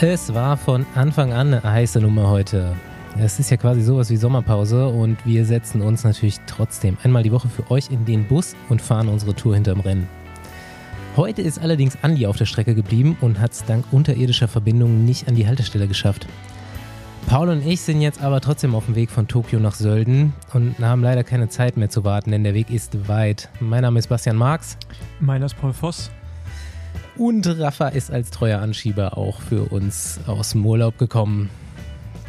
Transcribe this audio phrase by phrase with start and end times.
[0.00, 2.76] Es war von Anfang an eine heiße Nummer heute.
[3.18, 7.32] Es ist ja quasi sowas wie Sommerpause und wir setzen uns natürlich trotzdem einmal die
[7.32, 10.08] Woche für euch in den Bus und fahren unsere Tour hinterm Rennen.
[11.16, 15.26] Heute ist allerdings Andi auf der Strecke geblieben und hat es dank unterirdischer Verbindungen nicht
[15.26, 16.28] an die Haltestelle geschafft.
[17.26, 20.78] Paul und ich sind jetzt aber trotzdem auf dem Weg von Tokio nach Sölden und
[20.78, 23.48] haben leider keine Zeit mehr zu warten, denn der Weg ist weit.
[23.58, 24.76] Mein Name ist Bastian Marx.
[25.18, 26.12] Meiner ist Paul Voss.
[27.18, 31.50] Und Rafa ist als treuer Anschieber auch für uns aus dem Urlaub gekommen.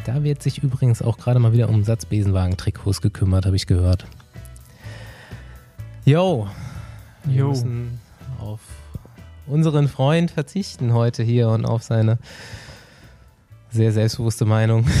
[0.04, 4.06] Da wird sich übrigens auch gerade mal wieder um Satzbesenwagen-Trikots gekümmert, habe ich gehört.
[6.04, 6.48] Yo,
[7.24, 7.48] wir Jo.
[7.50, 8.00] müssen
[8.40, 8.60] auf
[9.46, 12.18] unseren Freund verzichten heute hier und auf seine
[13.70, 14.86] sehr selbstbewusste Meinung.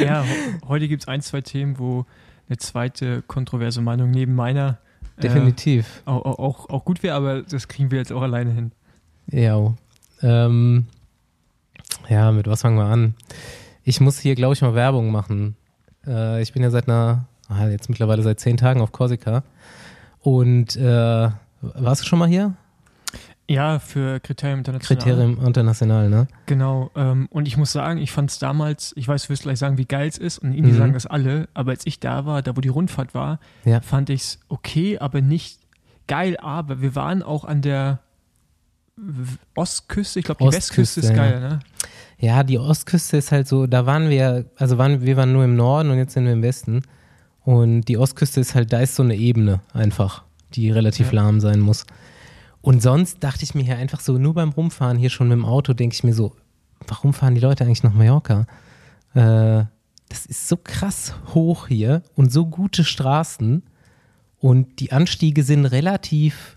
[0.00, 0.24] Ja,
[0.66, 2.06] heute gibt es ein, zwei Themen, wo
[2.48, 4.78] eine zweite kontroverse Meinung neben meiner
[5.22, 6.02] Definitiv.
[6.06, 8.72] äh, auch, auch- auch, gut wäre, aber das kriegen wir jetzt auch alleine hin.
[9.30, 9.74] Ja.
[10.22, 10.86] Ähm,
[12.08, 13.14] ja, mit was fangen wir an?
[13.84, 15.56] Ich muss hier, glaube ich, mal Werbung machen.
[16.06, 19.42] Äh, ich bin ja seit einer, ah, jetzt mittlerweile seit zehn Tagen auf Korsika.
[20.20, 21.28] Und äh,
[21.62, 22.54] warst du schon mal hier?
[23.50, 25.02] Ja, für Kriterium International.
[25.02, 26.28] Kriterium International, ne?
[26.46, 26.90] Genau.
[26.94, 29.76] Ähm, und ich muss sagen, ich fand es damals, ich weiß, du wirst gleich sagen,
[29.76, 30.78] wie geil es ist und irgendwie Mhm.
[30.78, 33.80] sagen das alle, aber als ich da war, da wo die Rundfahrt war, Ja.
[33.80, 35.58] fand ich es okay, aber nicht
[36.06, 36.36] geil.
[36.38, 37.98] Aber wir waren auch an der
[39.54, 41.16] Ostküste, ich glaube, die Ostküste, Westküste ist ja.
[41.16, 41.58] geil, ne?
[42.18, 45.56] Ja, die Ostküste ist halt so, da waren wir, also waren, wir waren nur im
[45.56, 46.82] Norden und jetzt sind wir im Westen.
[47.42, 50.22] Und die Ostküste ist halt, da ist so eine Ebene einfach,
[50.54, 51.22] die relativ Ja.
[51.22, 51.86] lahm sein muss.
[52.62, 55.44] Und sonst dachte ich mir hier einfach so, nur beim Rumfahren hier schon mit dem
[55.44, 56.36] Auto, denke ich mir so,
[56.86, 58.46] warum fahren die Leute eigentlich nach Mallorca?
[59.14, 59.64] Äh,
[60.08, 63.62] das ist so krass hoch hier und so gute Straßen
[64.38, 66.56] und die Anstiege sind relativ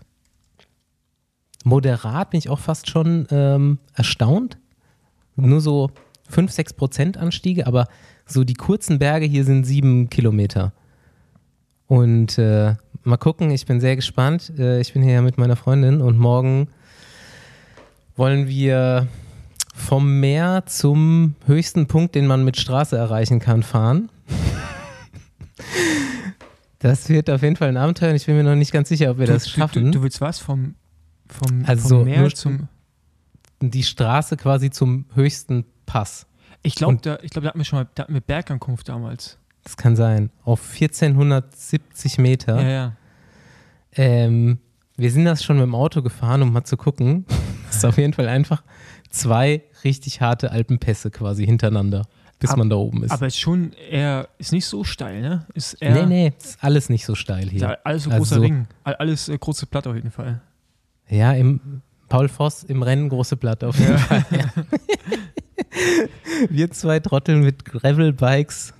[1.64, 4.58] moderat, bin ich auch fast schon ähm, erstaunt
[5.36, 5.90] nur so
[6.28, 7.88] 5, 6 Prozent Anstiege, aber
[8.26, 10.72] so die kurzen Berge hier sind sieben Kilometer.
[11.86, 14.52] Und äh, mal gucken, ich bin sehr gespannt.
[14.58, 16.68] Äh, ich bin hier ja mit meiner Freundin und morgen
[18.16, 19.08] wollen wir
[19.74, 24.10] vom Meer zum höchsten Punkt, den man mit Straße erreichen kann, fahren.
[26.80, 29.12] Das wird auf jeden Fall ein Abenteuer und ich bin mir noch nicht ganz sicher,
[29.12, 29.86] ob wir das du, schaffen.
[29.86, 30.74] Du, du willst was vom,
[31.30, 32.68] vom, Also vom Meer zum.
[33.62, 36.26] die Straße quasi zum höchsten Pass.
[36.62, 39.38] Ich glaube, da, ich glaub, da hatten wir schon mal da hatten wir Bergankunft damals.
[39.64, 40.30] Das kann sein.
[40.44, 42.60] Auf 1470 Meter.
[42.60, 42.92] Ja, ja.
[43.96, 44.58] Ähm,
[44.96, 47.24] wir sind das schon mit dem Auto gefahren, um mal zu gucken.
[47.66, 48.62] Das ist auf jeden Fall einfach
[49.10, 52.02] zwei richtig harte Alpenpässe quasi hintereinander,
[52.38, 53.10] bis Ab- man da oben ist.
[53.12, 55.46] Aber ist schon eher, ist nicht so steil, ne?
[55.54, 57.60] Ist eher, nee, nee, ist alles nicht so steil hier.
[57.60, 58.66] ja alles so Also großer so- Ring.
[58.84, 60.40] All- Alles äh, große Platte auf jeden Fall.
[61.08, 63.98] Ja, im Paul Voss im Rennen große Platte auf jeden Ja.
[63.98, 64.24] Fall.
[64.30, 64.46] Ja.
[66.50, 68.74] wir zwei Trotteln mit Gravel-Bikes.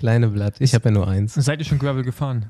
[0.00, 0.54] Kleine Blatt.
[0.60, 1.34] Ich habe ja nur eins.
[1.34, 2.46] Seid ihr schon Gravel gefahren?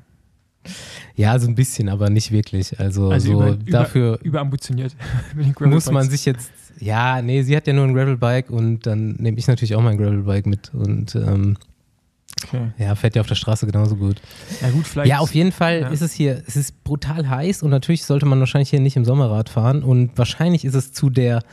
[1.15, 2.79] Ja, so ein bisschen, aber nicht wirklich.
[2.79, 4.95] Also, Also so über- über- dafür Überambitioniert.
[5.59, 6.49] muss man sich jetzt.
[6.79, 9.97] Ja, nee, sie hat ja nur ein Gravelbike und dann nehme ich natürlich auch mein
[9.97, 11.57] Gravelbike mit und ähm,
[12.45, 12.71] Okay.
[12.77, 14.21] ja, fährt ja auf der Straße genauso gut.
[14.61, 15.09] Na gut, vielleicht.
[15.09, 15.87] Ja, auf jeden Fall ja.
[15.89, 19.03] ist es hier, es ist brutal heiß und natürlich sollte man wahrscheinlich hier nicht im
[19.05, 21.43] Sommerrad fahren und wahrscheinlich ist es zu der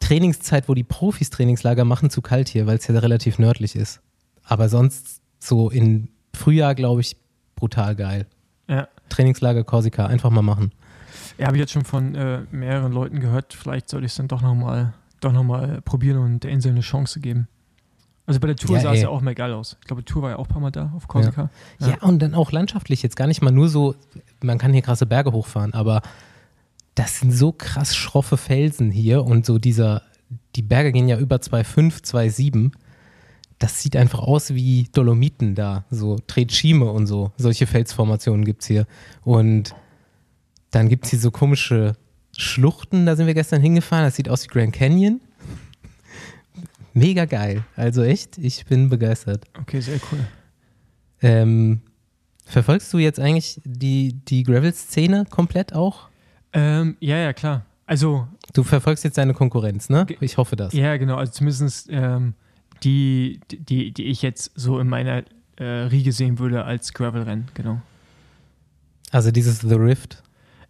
[0.00, 4.00] Trainingszeit, wo die Profis Trainingslager machen, zu kalt hier, weil es ja relativ nördlich ist.
[4.50, 7.16] Aber sonst so im Frühjahr, glaube ich,
[7.54, 8.26] brutal geil.
[8.66, 8.88] Ja.
[9.08, 10.72] Trainingslager Korsika, einfach mal machen.
[11.38, 13.54] Ja, habe ich jetzt schon von äh, mehreren Leuten gehört.
[13.54, 16.80] Vielleicht sollte ich es dann doch nochmal doch noch mal probieren und der Insel eine
[16.80, 17.46] Chance geben.
[18.26, 19.76] Also bei der Tour Ja, sah es ja auch mehr geil aus.
[19.80, 21.50] Ich glaube, die Tour war ja auch ein paar Mal da auf Korsika.
[21.78, 21.88] Ja.
[21.90, 22.02] Ja.
[22.02, 23.94] und dann auch landschaftlich jetzt gar nicht mal nur so,
[24.42, 26.02] man kann hier krasse Berge hochfahren, aber
[26.96, 30.02] das sind so krass schroffe Felsen hier und so dieser,
[30.56, 32.72] die Berge gehen ja über 2,5, 2,7.
[33.60, 37.30] Das sieht einfach aus wie Dolomiten da, so Tretschime und so.
[37.36, 38.86] Solche Felsformationen gibt es hier.
[39.22, 39.74] Und
[40.72, 41.94] dann gibt es hier so komische
[42.36, 44.04] Schluchten, da sind wir gestern hingefahren.
[44.06, 45.20] Das sieht aus wie Grand Canyon.
[46.94, 47.64] Mega geil.
[47.76, 49.44] Also echt, ich bin begeistert.
[49.60, 50.18] Okay, sehr cool.
[51.22, 51.82] Ähm,
[52.46, 56.08] verfolgst du jetzt eigentlich die, die Gravel-Szene komplett auch?
[56.52, 57.66] Ähm, ja, ja, klar.
[57.86, 60.06] Also, Du verfolgst jetzt deine Konkurrenz, ne?
[60.20, 60.72] Ich hoffe das.
[60.72, 61.16] ja, genau.
[61.16, 62.34] Also zumindest ähm,
[62.82, 65.24] die, die, die ich jetzt so in meiner
[65.56, 67.80] äh, Riege sehen würde als Gravel-Rennen, genau.
[69.10, 70.22] Also dieses The Rift.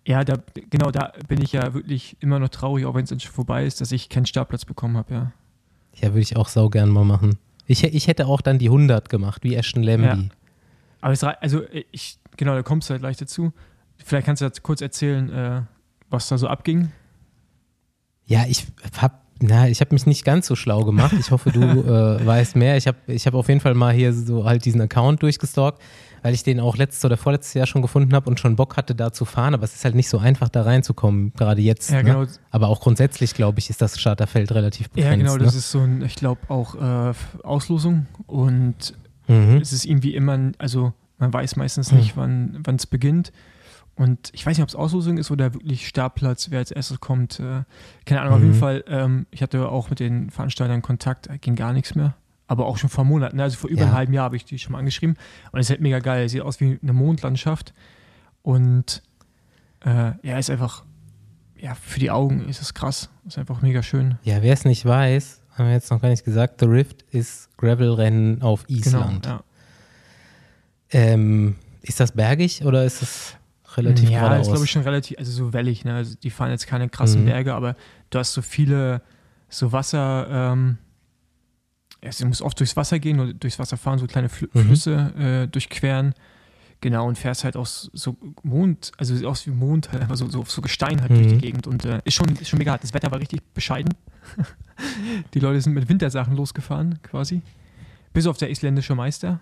[0.06, 0.38] Ja, da,
[0.70, 3.80] genau, da bin ich ja wirklich immer noch traurig, auch wenn es schon vorbei ist,
[3.80, 5.32] dass ich keinen Startplatz bekommen habe, ja.
[5.96, 7.38] Ja, würde ich auch sau gern mal machen.
[7.66, 10.06] Ich, ich hätte auch dann die 100 gemacht, wie Ashton Lambie.
[10.06, 10.18] Ja.
[11.00, 13.52] Aber es also äh, ich, genau, da kommst du halt gleich dazu.
[13.98, 15.62] Vielleicht kannst du kurz erzählen, äh,
[16.08, 16.90] was da so abging.
[18.26, 18.66] Ja, ich
[18.96, 21.14] habe na, ich habe mich nicht ganz so schlau gemacht.
[21.18, 22.76] Ich hoffe, du äh, weißt mehr.
[22.76, 25.80] Ich habe ich hab auf jeden Fall mal hier so halt diesen Account durchgestalkt,
[26.22, 28.94] weil ich den auch letztes oder vorletztes Jahr schon gefunden habe und schon Bock hatte,
[28.94, 29.54] da zu fahren.
[29.54, 31.90] Aber es ist halt nicht so einfach, da reinzukommen, gerade jetzt.
[31.90, 32.04] Ja, ne?
[32.04, 32.26] genau.
[32.50, 35.10] Aber auch grundsätzlich, glaube ich, ist das Starterfeld relativ begrenzt.
[35.10, 35.58] Ja, genau, das ne?
[35.58, 38.94] ist so ein, ich glaube, auch äh, Auslosung und
[39.26, 39.58] mhm.
[39.60, 41.98] es ist irgendwie immer, also man weiß meistens Hm.
[41.98, 43.32] nicht, wann es beginnt.
[44.00, 47.38] Und ich weiß nicht, ob es Auslosung ist oder wirklich Startplatz, wer als erstes kommt.
[47.38, 47.64] Äh,
[48.06, 48.46] keine Ahnung, auf Mhm.
[48.46, 48.82] jeden Fall.
[48.88, 52.14] Ähm, ich hatte auch mit den Veranstaltern Kontakt, äh, ging gar nichts mehr.
[52.46, 53.42] Aber auch schon vor Monaten, ne?
[53.42, 53.86] also vor über Ja.
[53.88, 55.16] einem halben Jahr habe ich die schon mal angeschrieben.
[55.52, 56.28] Und es ist halt mega geil.
[56.30, 57.74] Sieht aus wie eine Mondlandschaft.
[58.42, 59.02] Und
[59.84, 60.84] äh, ja, ist einfach,
[61.58, 63.10] ja, für die Augen ist es krass.
[63.26, 64.16] Ist einfach mega schön.
[64.22, 67.54] Ja, wer es nicht weiß, haben wir jetzt noch gar nicht gesagt, The Rift ist
[67.58, 69.24] Gravel-Rennen auf Island.
[69.24, 69.34] Genau.
[69.36, 69.44] Ja.
[70.92, 73.34] Ähm, ist das bergig oder ist es
[73.76, 74.46] relativ ja, geradeaus?
[74.46, 75.94] ist glaube ich schon relativ, also so wellig, ne?
[75.94, 77.26] Also die fahren jetzt keine krassen Mhm.
[77.26, 77.76] Berge, aber
[78.10, 79.02] du hast so viele,
[79.48, 80.78] so Wasser, ähm,
[82.02, 84.60] ja, du musst oft durchs Wasser gehen oder durchs Wasser fahren, so kleine Flü Mhm.
[84.60, 86.14] Flüsse äh, durchqueren.
[86.82, 90.44] Genau, und fährst halt aus so Mond, also aus wie Mond, halt einfach so, so,
[90.46, 91.40] so Gestein halt durch die Mhm.
[91.40, 92.82] Gegend und äh, ist, schon, ist schon mega hart.
[92.82, 93.92] Das Wetter war richtig bescheiden.
[95.34, 97.42] die Leute sind mit Wintersachen losgefahren, quasi.
[98.14, 99.40] Bis auf der isländische Meister.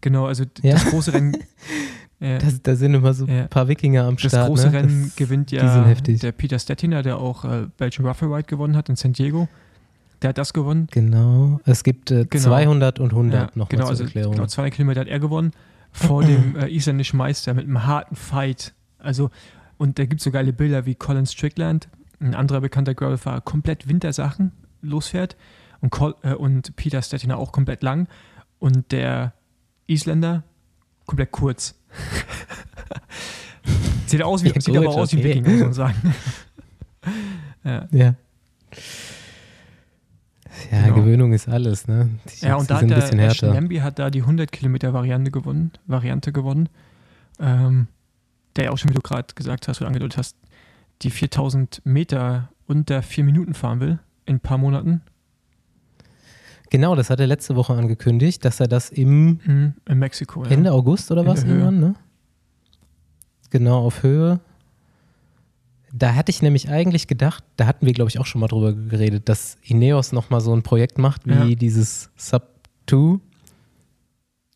[0.00, 0.72] Genau, also Ja.
[0.74, 1.36] das große Rennen.
[2.22, 3.42] äh, Das, da sind immer so Ja.
[3.42, 4.48] ein paar Wikinger am das Start.
[4.48, 4.72] große ne?
[4.74, 8.88] Rennen das, gewinnt ja der Peter Stettiner, der auch äh, Belgian Ruffle Ride gewonnen hat
[8.88, 9.48] in San Diego.
[10.22, 10.86] Der hat das gewonnen.
[10.92, 11.60] Genau.
[11.64, 12.44] Es gibt äh, Genau.
[12.44, 14.34] 200 und 100 Ja, noch genau, zur also Erklärung.
[14.34, 15.50] genau, 200 Kilometer hat er gewonnen
[15.90, 18.72] vor dem äh, isländischen Meister mit einem harten Fight.
[18.98, 19.30] Also,
[19.78, 21.88] und da gibt es so geile Bilder wie Colin Strickland,
[22.20, 25.36] ein anderer bekannter Gravelfahrer, komplett Wintersachen losfährt
[25.80, 28.06] und, Col äh, und Peter Stettiner auch komplett lang
[28.60, 29.32] und der
[29.88, 30.44] Isländer
[31.06, 31.74] komplett kurz.
[34.06, 35.28] sieht aus wie, Ja, sieht aber gut, aus wie ein okay.
[35.30, 36.14] Wikinger, muss man sagen.
[37.64, 37.88] ja.
[37.90, 38.14] ja.
[40.70, 40.94] Ja, Genau.
[40.94, 42.10] Gewöhnung ist alles, ne?
[42.28, 43.34] Die, Ja, und da hat der.
[43.52, 46.68] Lambie hat da die 100 Kilometer Variante gewonnen, Variante gewonnen,
[47.40, 47.88] ähm,
[48.56, 50.36] der ja auch schon, wie du gerade gesagt hast oder angedeutet hast,
[51.02, 55.02] die 4000 Meter unter vier Minuten fahren will in ein paar Monaten
[56.72, 59.74] Genau, das hat er letzte Woche angekündigt, dass er das im mhm.
[59.86, 60.42] in Mexiko.
[60.42, 60.52] Ja.
[60.52, 61.94] Ende August oder In was irgendwann, ne?
[63.50, 64.40] Genau, auf Höhe.
[65.92, 68.72] Da hatte ich nämlich eigentlich gedacht, da hatten wir, glaube ich, auch schon mal drüber
[68.72, 71.54] geredet, dass Ineos nochmal so ein Projekt macht, wie Ja.
[71.54, 72.48] dieses Sub
[72.88, 73.20] 2.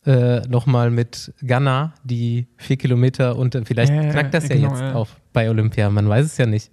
[0.06, 4.94] Äh, nochmal mit Ghana, die vier Kilometer und vielleicht Ja, knackt das ja, genau, jetzt
[4.94, 6.70] auf bei Olympia, man weiß es ja nicht.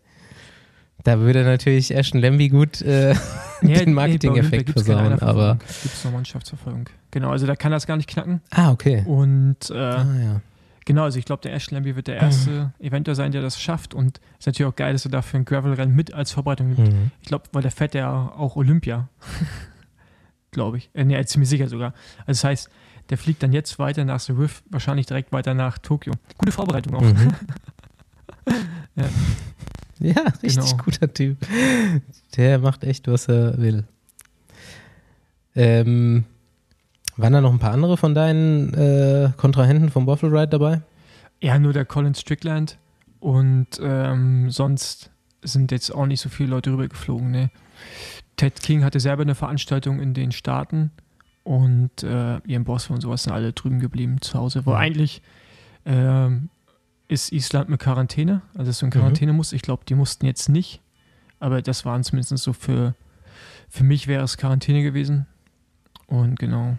[1.04, 3.14] Da würde natürlich Ashton Lambie gut äh,
[3.62, 5.56] den Marketing-Effekt versauen, aber.
[5.56, 6.90] Gibt es noch Mannschaftsverfolgung.
[7.12, 8.42] Genau, also da kann das gar nicht knacken.
[8.52, 9.04] Ah, okay.
[9.06, 10.42] Und äh, Ah, ja.
[10.86, 13.94] Genau, also ich glaube, der Ashton Lambie wird der erste Eventer sein, der das schafft.
[13.94, 16.92] Und es ist natürlich auch geil, dass er dafür ein Gravel-Rennen mit als Vorbereitung nimmt.
[16.92, 17.12] Mhm.
[17.22, 19.08] Ich glaube, weil der fährt ja auch Olympia.
[20.52, 20.90] glaube ich.
[20.94, 21.94] Äh, nee, ziemlich sicher sogar.
[22.26, 22.70] Also das heißt,
[23.10, 26.14] der fliegt dann jetzt weiter nach The Riff, wahrscheinlich direkt weiter nach Tokio.
[26.38, 27.02] Gute Vorbereitung auch.
[27.02, 27.34] Mhm.
[28.96, 29.06] Ja.
[30.04, 30.84] Ja, richtig Genau.
[30.84, 31.38] guter Typ.
[32.38, 33.86] Der macht echt, was er will.
[35.56, 36.26] Ähm,
[37.18, 40.82] waren da noch ein paar andere von deinen äh, Kontrahenten vom Waffle Ride dabei?
[41.42, 42.78] Ja, nur der Colin Strickland.
[43.20, 45.12] Und ähm, sonst
[45.44, 47.32] sind jetzt auch nicht so viele Leute rübergeflogen.
[47.32, 47.52] Ne?
[48.36, 50.92] Ted King hatte selber eine Veranstaltung in den Staaten
[51.44, 54.66] und äh, Ian Boswell und sowas sind alle drüben geblieben zu Hause.
[54.66, 55.22] Wo eigentlich
[55.86, 56.50] ähm,
[57.14, 58.94] ist Island mit Quarantäne, also dass du in Mhm.
[58.94, 59.54] Quarantäne musst.
[59.54, 60.82] Ich glaube, die mussten jetzt nicht,
[61.40, 62.96] aber das waren zumindest so für,
[63.70, 65.26] für mich wäre es Quarantäne gewesen.
[66.08, 66.78] Und genau,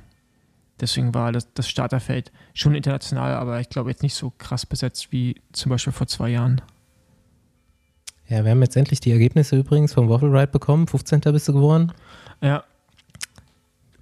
[0.80, 5.12] deswegen war das, das Starterfeld schon international, aber ich glaube jetzt nicht so krass besetzt
[5.12, 6.60] wie zum Beispiel vor zwei Jahren.
[8.28, 10.86] Ja, wir haben jetzt endlich die Ergebnisse übrigens vom Waffle Ride bekommen.
[10.86, 11.20] 15.
[11.32, 11.92] bist du geworden.
[12.40, 12.64] Ja,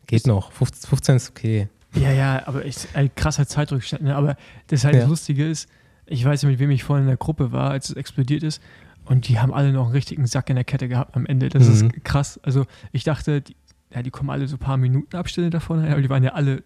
[0.07, 0.53] Geht Ist- noch.
[0.53, 1.69] 15, 15 ist okay.
[1.95, 4.03] ja, ja, aber ich, ein krasser Zeitrückstand.
[4.03, 4.15] Ne?
[4.15, 4.37] Aber
[4.69, 5.01] das halt Ja.
[5.03, 5.69] das Lustige ist,
[6.13, 8.63] ich weiß ja, mit wem ich vorhin in der Gruppe war, als es explodiert ist.
[9.05, 11.49] Und die haben alle noch einen richtigen Sack in der Kette gehabt am Ende.
[11.49, 11.73] Das Mhm.
[11.91, 12.39] ist krass.
[12.45, 13.57] Also ich dachte, die,
[13.93, 16.63] ja, die kommen alle so ein paar Minuten Abstände davon, aber die waren ja alle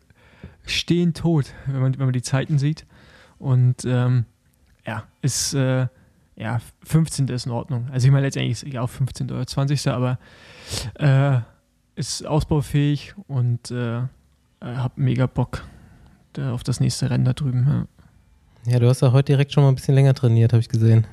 [0.67, 2.87] stehen tot, wenn man, wenn man die Zeiten sieht.
[3.39, 4.27] Und ähm,
[4.87, 5.87] ja, ist äh,
[6.37, 7.29] ja 15.
[7.29, 7.89] ist in Ordnung.
[7.91, 9.31] Also ich meine letztendlich ist ja auch 15.
[9.31, 9.89] oder 20.
[9.89, 10.19] aber
[10.95, 11.39] äh,
[11.95, 14.03] ist ausbaufähig und äh,
[14.61, 15.65] hab mega Bock
[16.39, 17.67] auf das nächste Rennen da drüben.
[17.67, 17.87] Ja.
[18.67, 21.07] Ja, du hast ja heute direkt schon mal ein bisschen länger trainiert, habe ich gesehen.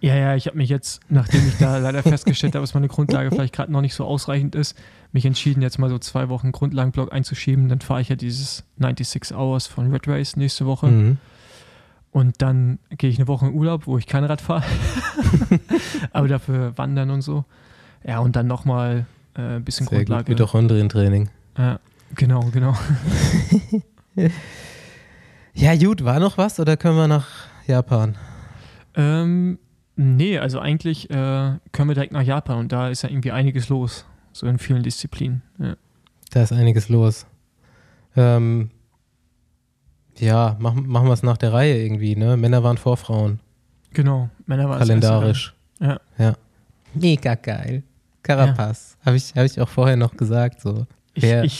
[0.00, 3.30] Ja, ja, ich habe mich jetzt, nachdem ich da leider festgestellt habe, dass meine Grundlage
[3.30, 4.76] vielleicht gerade noch nicht so ausreichend ist,
[5.12, 7.68] mich entschieden, jetzt mal so zwei Wochen Grundlagenblock einzuschieben.
[7.68, 10.88] Dann fahre ich ja dieses 96 Hours von Red Race nächste Woche.
[10.88, 11.18] Mhm.
[12.12, 14.64] Und dann gehe ich eine Woche in Urlaub, wo ich kein Rad fahre,
[16.12, 17.44] aber dafür wandern und so.
[18.04, 19.04] Ja, und dann nochmal
[19.36, 20.24] äh, ein bisschen Sehr Grundlage.
[20.24, 20.30] gut.
[20.30, 21.28] Mitochondrientraining.
[21.58, 21.78] Ja,
[22.14, 22.74] genau, genau.
[25.58, 27.26] Ja, gut, war noch was oder können wir nach
[27.66, 28.16] Japan?
[28.94, 29.58] Ähm,
[29.96, 31.14] nee, also eigentlich äh,
[31.72, 34.82] können wir direkt nach Japan und da ist ja irgendwie einiges los, so in vielen
[34.82, 35.42] Disziplinen.
[35.58, 35.76] Ja.
[36.30, 37.26] Da ist einiges los.
[38.16, 38.70] Ähm,
[40.18, 42.36] ja, mach, machen wir es nach der Reihe irgendwie, ne?
[42.36, 43.40] Männer waren vor Frauen.
[43.92, 45.54] Genau, Männer war das kalendarisch.
[45.80, 46.00] Ja.
[46.18, 46.34] ja.
[46.94, 47.82] Mega geil.
[48.22, 48.96] Carapaz.
[49.04, 50.60] Habe ich, hab ich auch vorher noch gesagt.
[50.60, 50.86] So.
[51.14, 51.54] Wer- Ich,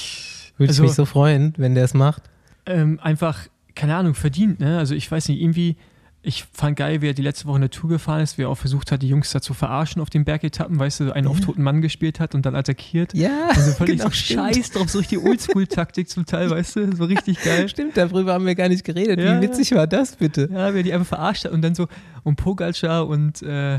[0.52, 2.22] ich Würde also, ich mich so freuen, wenn der es macht.
[2.66, 3.40] ähm, einfach,
[3.76, 4.78] keine Ahnung, verdient, ne?
[4.78, 5.76] Also ich weiß nicht, irgendwie,
[6.22, 8.56] ich fand geil, wie er die letzte Woche eine Tour gefahren ist, wie er auch
[8.58, 11.62] versucht hat, die Jungs da zu verarschen auf den Bergetappen, weißt du, einen auf toten
[11.62, 13.14] Mann gespielt hat und dann attackiert.
[13.14, 14.54] Ja, Also völlig genau, so stimmt.
[14.56, 17.68] scheiß drauf, so richtig Oldschool-Taktik zum Teil, weißt du, so richtig geil.
[17.68, 19.20] Stimmt, darüber haben wir gar nicht geredet.
[19.20, 20.48] Ja, Wie witzig war das bitte?
[20.52, 21.86] Ja, wie er die einfach verarscht hat und dann so,
[22.24, 23.78] und Pogacar und äh,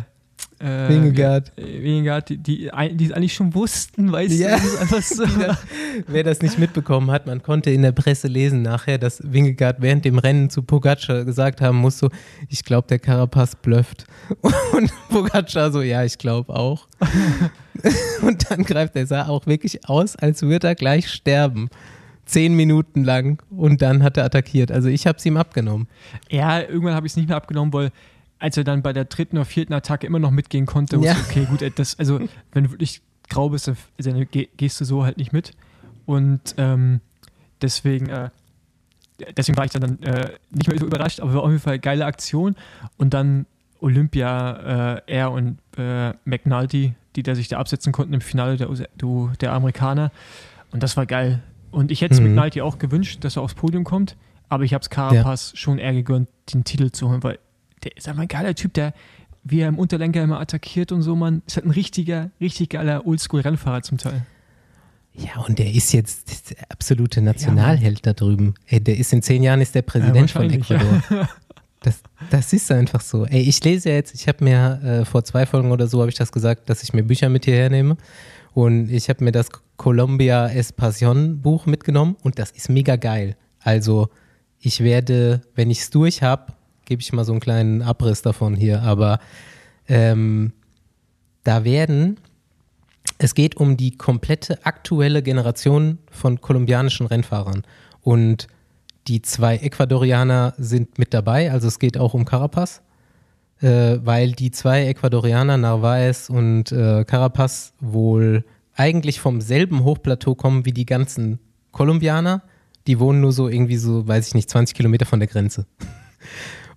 [0.59, 1.51] äh, Wingegaard.
[1.55, 4.57] wie- äh, Wingegaard, die, die, die es eigentlich schon wussten, weißt Ja.
[4.57, 5.23] du, einfach so.
[5.39, 5.57] Das-
[6.07, 10.05] Wer das nicht mitbekommen hat, man konnte in der Presse lesen nachher, dass Wingegaard während
[10.05, 12.09] dem Rennen zu Pogacar gesagt haben muss, so,
[12.49, 14.05] ich glaube, der Carapaz blufft.
[14.73, 16.87] Und Pogacar so, ja, ich glaube auch.
[18.21, 21.69] Und dann greift er, sah auch wirklich aus, als würde er gleich sterben.
[22.25, 24.69] Zehn Minuten lang und dann hat er attackiert.
[24.69, 25.87] Also ich habe es ihm abgenommen.
[26.29, 27.89] Ja, irgendwann habe ich es nicht mehr abgenommen, weil
[28.39, 31.01] als er dann bei der dritten oder vierten Attacke immer noch mitgehen konnte, Ja.
[31.15, 32.19] wusste ich, okay, gut, äh, das, also
[32.51, 35.51] wenn du wirklich grau bist, dann dann geh- gehst du so halt nicht mit.
[36.05, 37.01] Und ähm,
[37.61, 38.29] deswegen, äh,
[39.35, 41.79] deswegen war ich dann äh, nicht mehr so überrascht, aber war auf jeden Fall eine
[41.79, 42.55] geile Aktion.
[42.97, 43.45] Und dann
[43.79, 48.69] Olympia, äh, er und äh, McNulty, die da sich da absetzen konnten im Finale der,
[48.97, 50.11] du- der Amerikaner.
[50.71, 51.41] Und das war geil.
[51.71, 52.27] Und ich hätte es Mhm.
[52.35, 54.15] McNulty auch gewünscht, dass er aufs Podium kommt,
[54.49, 57.39] aber ich habe es Carapaz schon eher gegönnt, den Titel zu holen, weil
[57.87, 58.93] der ist einfach ein geiler Typ, der
[59.49, 63.07] wie er im Unterlenker immer attackiert und so, man ist halt ein richtiger, richtig geiler
[63.07, 64.25] Oldschool-Rennfahrer zum Teil.
[65.13, 68.55] Ja, und der ist jetzt der absolute Nationalheld da drüben.
[68.67, 71.29] Ey, der ist in zehn Jahren ist der Präsident von wahrscheinlich, Ecuador.
[71.81, 72.01] Das,
[72.31, 73.25] das ist einfach so.
[73.27, 76.09] Ey, ich lese ja jetzt, ich habe mir äh, vor zwei Folgen oder so habe
[76.09, 77.97] ich das gesagt, dass ich mir Bücher mit hierher nehme.
[78.55, 83.37] Und ich habe mir das Colombia Espacion Buch mitgenommen und das ist mega geil.
[83.59, 84.09] Also
[84.59, 86.51] ich werde, wenn ich es durch habe,
[86.87, 89.19] gebe ich mal so einen kleinen Abriss davon hier, aber
[89.87, 90.53] ähm,
[91.43, 92.19] da werden,
[93.19, 97.63] es geht um die komplette aktuelle Generation von kolumbianischen Rennfahrern.
[98.01, 98.47] Und
[99.07, 102.81] die zwei Ecuadorianer sind mit dabei, also es geht auch um Carapaz,
[103.61, 110.65] äh, weil die zwei Ecuadorianer, Narvaez und äh, Carapaz, wohl eigentlich vom selben Hochplateau kommen
[110.65, 111.39] wie die ganzen
[111.71, 112.43] Kolumbianer.
[112.85, 115.65] Die wohnen nur so irgendwie so, weiß ich nicht, 20 Kilometer von der Grenze.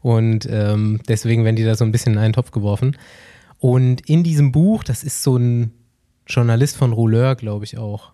[0.00, 2.96] Und ähm, deswegen werden die da so ein bisschen in einen Topf geworfen.
[3.58, 5.72] Und in diesem Buch, das ist so ein
[6.26, 8.12] Journalist von Rouleur, glaube ich auch.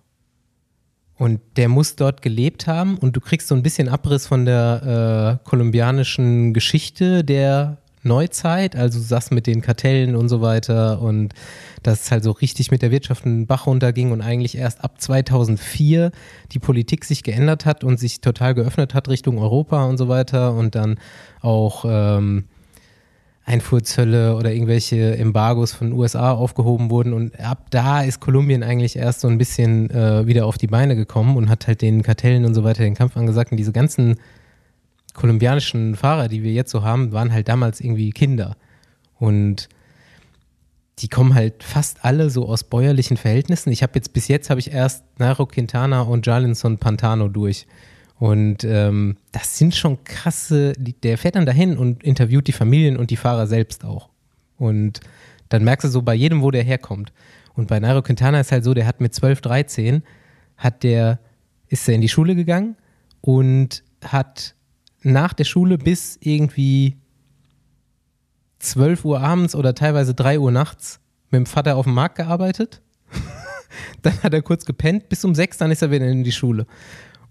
[1.19, 5.41] Und der muss dort gelebt haben und du kriegst so ein bisschen Abriss von der
[5.45, 11.35] äh, kolumbianischen Geschichte der Neuzeit, also das mit den Kartellen und so weiter und
[11.83, 15.01] dass es halt so richtig mit der Wirtschaft einen Bach runterging und eigentlich erst ab
[15.01, 16.11] 2004
[16.53, 20.55] die Politik sich geändert hat und sich total geöffnet hat Richtung Europa und so weiter
[20.55, 20.99] und dann
[21.43, 22.45] auch ähm,
[23.47, 29.21] Einfuhrzölle oder irgendwelche Embargos von USA aufgehoben wurden und ab da ist Kolumbien eigentlich erst
[29.21, 32.55] so ein bisschen äh, wieder auf die Beine gekommen und hat halt den Kartellen und
[32.55, 34.17] so weiter den Kampf angesagt und diese ganzen
[35.17, 38.57] kolumbianischen Fahrer, die wir jetzt so haben, waren halt damals irgendwie Kinder
[39.19, 39.69] und
[40.99, 43.71] die kommen halt fast alle so aus bäuerlichen Verhältnissen.
[43.71, 47.67] Ich habe jetzt bis jetzt habe ich erst Nairo Quintana und Jarlinson Pantano durch.
[48.19, 52.97] Und ähm, das sind schon krasse, die, der fährt dann dahin und interviewt die Familien
[52.97, 54.09] und die Fahrer selbst auch.
[54.57, 55.01] Und
[55.51, 57.13] dann merkst du so bei jedem, wo der herkommt.
[57.55, 60.03] Und bei Nairo Quintana ist halt so, der hat mit 12, 13,
[60.57, 61.19] hat der,
[61.69, 62.77] ist er in die Schule gegangen
[63.21, 64.56] und hat
[65.07, 66.97] nach der Schule bis irgendwie
[68.59, 72.83] 12 Uhr abends oder teilweise 3 Uhr nachts mit dem Vater auf dem Markt gearbeitet.
[74.03, 76.67] dann hat er kurz gepennt, bis um 6, dann ist er wieder in die Schule.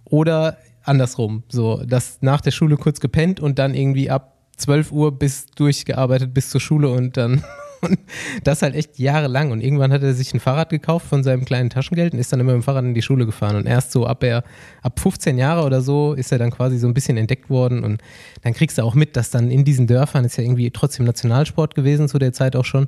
[0.05, 5.12] Oder andersrum, so, dass nach der Schule kurz gepennt und dann irgendwie ab 12 Uhr
[5.17, 7.44] bis durchgearbeitet bis zur Schule und dann
[7.86, 8.00] und
[8.44, 9.51] das halt echt jahrelang.
[9.51, 12.39] Und irgendwann hat er sich ein Fahrrad gekauft von seinem kleinen Taschengeld und ist dann
[12.39, 13.56] immer mit dem Fahrrad in die Schule gefahren.
[13.56, 14.44] Und erst so ab er,
[14.82, 17.84] ab 15 Jahre oder so ist er dann quasi so ein bisschen entdeckt worden.
[17.84, 18.01] Und
[18.42, 21.75] dann kriegst du auch mit, dass dann in diesen Dörfern, ist ja irgendwie trotzdem Nationalsport
[21.75, 22.88] gewesen zu der Zeit auch schon,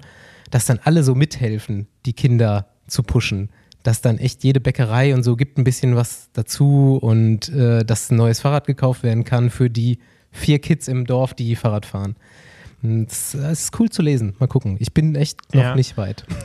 [0.51, 3.49] dass dann alle so mithelfen, die Kinder zu pushen.
[3.83, 8.09] Dass dann echt jede Bäckerei und so gibt ein bisschen was dazu und äh, dass
[8.09, 9.99] ein neues Fahrrad gekauft werden kann für die
[10.31, 12.15] vier Kids im Dorf, die Fahrrad fahren.
[13.05, 14.35] Das ist cool zu lesen.
[14.39, 14.77] Mal gucken.
[14.79, 15.75] Ich bin echt noch ja.
[15.75, 16.25] nicht weit.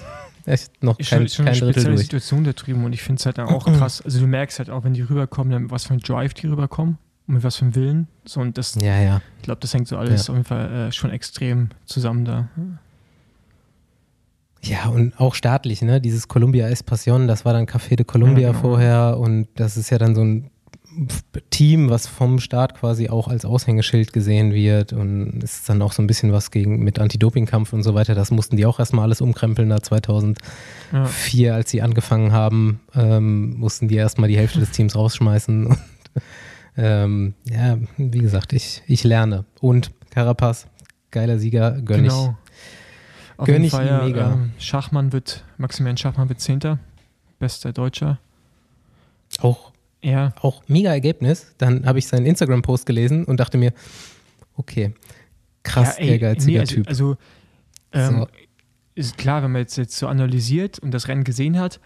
[0.44, 2.00] Echt noch ist kein, schon, kein Drittel durch.
[2.00, 4.02] Situation da drüben und ich finde es halt dann auch krass.
[4.02, 6.99] Also du merkst halt auch, wenn die rüberkommen, dann was für ein Drive die rüberkommen
[7.28, 8.08] und mit was für einem Willen.
[8.25, 9.22] So und das, ja, ja.
[9.37, 10.32] ich glaube, das hängt so alles ja.
[10.32, 12.49] auf jeden Fall äh, schon extrem zusammen da.
[14.64, 16.00] Ja, und auch staatlich, ne?
[16.00, 18.61] Dieses Columbia Espasión, das war dann Café de Columbia ja, genau.
[18.61, 20.50] vorher und das ist ja dann so ein
[21.50, 25.92] Team, was vom Staat quasi auch als Aushängeschild gesehen wird und es ist dann auch
[25.92, 28.14] so ein bisschen was gegen mit Anti-Doping-Kampf und so weiter.
[28.14, 30.37] Das mussten die auch erstmal alles umkrempeln da 2004,
[31.32, 31.54] ja.
[31.54, 35.66] als sie angefangen haben, ähm, mussten die erstmal die Hälfte des Teams rausschmeißen.
[35.66, 35.78] Und,
[36.76, 39.44] ähm, ja, wie gesagt, ich, ich lerne.
[39.61, 40.66] Und Carapaz,
[41.11, 42.37] geiler Sieger, gönn genau.
[42.37, 43.38] ich.
[43.38, 44.32] Auf gönn jeden Fall, mega.
[44.32, 46.78] Ähm, Schachmann wird, Maximilian Schachmann wird Zehnter,
[47.38, 48.18] bester Deutscher.
[49.40, 49.72] Auch
[50.02, 50.32] ja.
[50.40, 51.54] Auch mega Ergebnis.
[51.59, 53.73] Dann habe ich seinen Instagram-Post gelesen und dachte mir,
[54.56, 54.94] okay,
[55.62, 56.88] krass ja, ey, ehrgeiziger nee, also, Typ.
[56.88, 57.16] Also,
[57.92, 58.28] ähm, so.
[58.94, 61.80] ist klar, wenn man jetzt, jetzt so analysiert und das Rennen gesehen hat,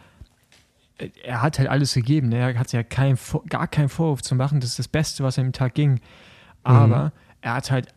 [0.98, 2.30] äh, er hat halt alles gegeben.
[2.30, 2.38] Ne?
[2.38, 3.18] Er hat ja kein,
[3.48, 4.60] gar keinen Vorwurf zu machen.
[4.60, 6.00] Das ist das Beste, was an dem Tag ging.
[6.62, 7.12] Aber mhm.
[7.42, 7.88] er hat halt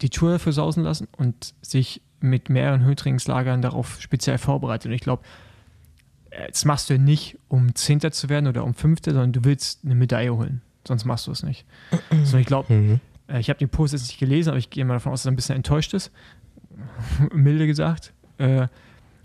[0.00, 4.86] die Tour dafür sausen lassen und sich mit mehreren Höhentrainingslagern darauf speziell vorbereitet.
[4.86, 5.22] Und ich glaube,
[6.46, 9.94] das machst du nicht, um Zehnter zu werden oder um Fünfter, sondern du willst eine
[9.94, 10.62] Medaille holen.
[10.86, 11.66] Sonst machst du es nicht.
[12.24, 13.00] so, ich glaube, mhm.
[13.28, 15.26] äh, ich habe den Post jetzt nicht gelesen, aber ich gehe mal davon aus, dass
[15.26, 16.12] er ein bisschen enttäuscht ist.
[17.32, 18.12] Milde gesagt.
[18.38, 18.68] Äh,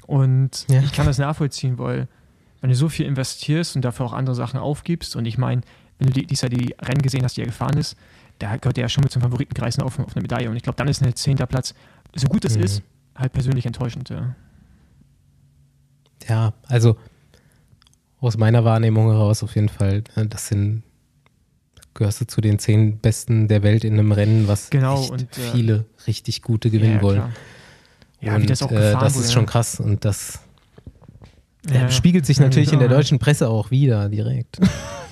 [0.07, 0.81] und ja.
[0.81, 2.07] ich kann das nachvollziehen, weil
[2.61, 5.61] wenn du so viel investierst und dafür auch andere Sachen aufgibst, und ich meine,
[5.99, 7.97] wenn du die, dieses Jahr die Rennen gesehen hast, die er gefahren ist,
[8.39, 10.49] da gehört er ja schon mit zum Favoritenkreis auf, auf eine Medaille.
[10.49, 11.73] Und ich glaube, dann ist ein zehnter Platz,
[12.15, 12.63] so gut es mhm.
[12.63, 12.83] ist,
[13.15, 14.09] halt persönlich enttäuschend.
[14.09, 14.35] Ja.
[16.27, 16.97] Ja, also
[18.19, 20.83] aus meiner Wahrnehmung heraus auf jeden Fall, ne, das sind
[21.93, 25.51] gehörst du zu den zehn Besten der Welt in einem Rennen, was genau, und, äh,
[25.51, 27.23] viele richtig gute gewinnen ja, wollen.
[28.19, 30.39] Ja, und das, äh, das ist schon krass und das
[31.71, 34.59] ja, spiegelt sich natürlich in der deutschen Presse auch wieder direkt.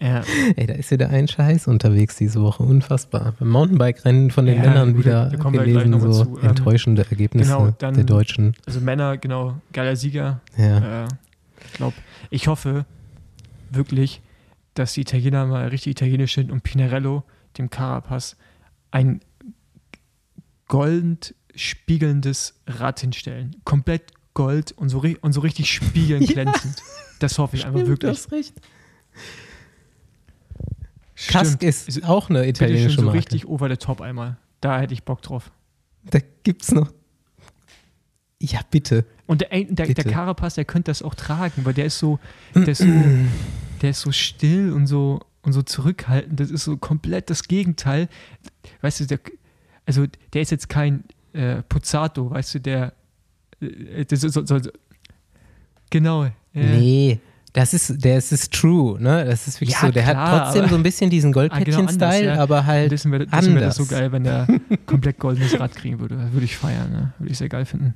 [0.00, 0.22] Ja.
[0.56, 2.62] Ey, da ist ja der ein Scheiß unterwegs diese Woche.
[2.62, 3.34] Unfassbar.
[3.38, 6.38] Beim Mountainbike-Rennen von den ja, Männern wieder gelesen, so zu.
[6.38, 8.54] Ähm, enttäuschende Ergebnisse genau, dann, der Deutschen.
[8.66, 10.40] Also Männer, genau, geiler Sieger.
[10.56, 11.04] Ja.
[11.04, 11.08] Äh,
[11.66, 11.96] ich glaube,
[12.30, 12.86] ich hoffe
[13.70, 14.20] wirklich,
[14.74, 17.22] dass die Italiener mal richtig italienisch sind und Pinarello,
[17.58, 18.36] dem Carapaz,
[18.90, 19.20] ein
[20.68, 23.56] goldend spiegelndes Rad hinstellen.
[23.64, 26.82] Komplett Gold und so, und so richtig spiegelnd glänzend.
[27.20, 28.10] Das hoffe ich Stimmt, einfach wirklich.
[28.10, 28.54] Du hast recht.
[31.16, 33.18] Kask ist also, auch eine italienische bitte schön so Marke.
[33.18, 34.36] richtig over the top einmal.
[34.60, 35.50] Da hätte ich Bock drauf.
[36.04, 36.92] Da gibt's noch.
[38.40, 39.04] Ja, bitte.
[39.26, 40.02] Und der, der, bitte.
[40.02, 42.18] der Carapaz, der könnte das auch tragen, weil der ist so,
[42.54, 43.04] der ist so,
[43.82, 46.40] der ist so still und so und so zurückhaltend.
[46.40, 48.08] Das ist so komplett das Gegenteil.
[48.80, 49.20] Weißt du, der,
[49.86, 52.94] also der ist jetzt kein äh, Pozzato, weißt du, der,
[53.60, 54.58] äh, der so, so, so,
[55.90, 56.24] genau.
[56.24, 57.20] Äh, nee.
[57.54, 59.24] Das ist, der ist, ist true, ne?
[59.24, 59.92] Das ist wirklich ja, so.
[59.92, 62.42] Der klar, hat trotzdem so ein bisschen diesen Goldkettchen-Style, ah, genau ja.
[62.42, 62.90] aber halt.
[62.90, 64.48] Das wäre das, wär das so geil, wenn der
[64.86, 66.32] komplett goldenes Rad kriegen würde.
[66.32, 67.12] Würde ich feiern, ne?
[67.20, 67.94] Würde ich sehr geil finden.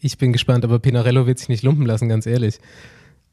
[0.00, 2.60] Ich bin gespannt, aber Pinarello wird sich nicht lumpen lassen, ganz ehrlich.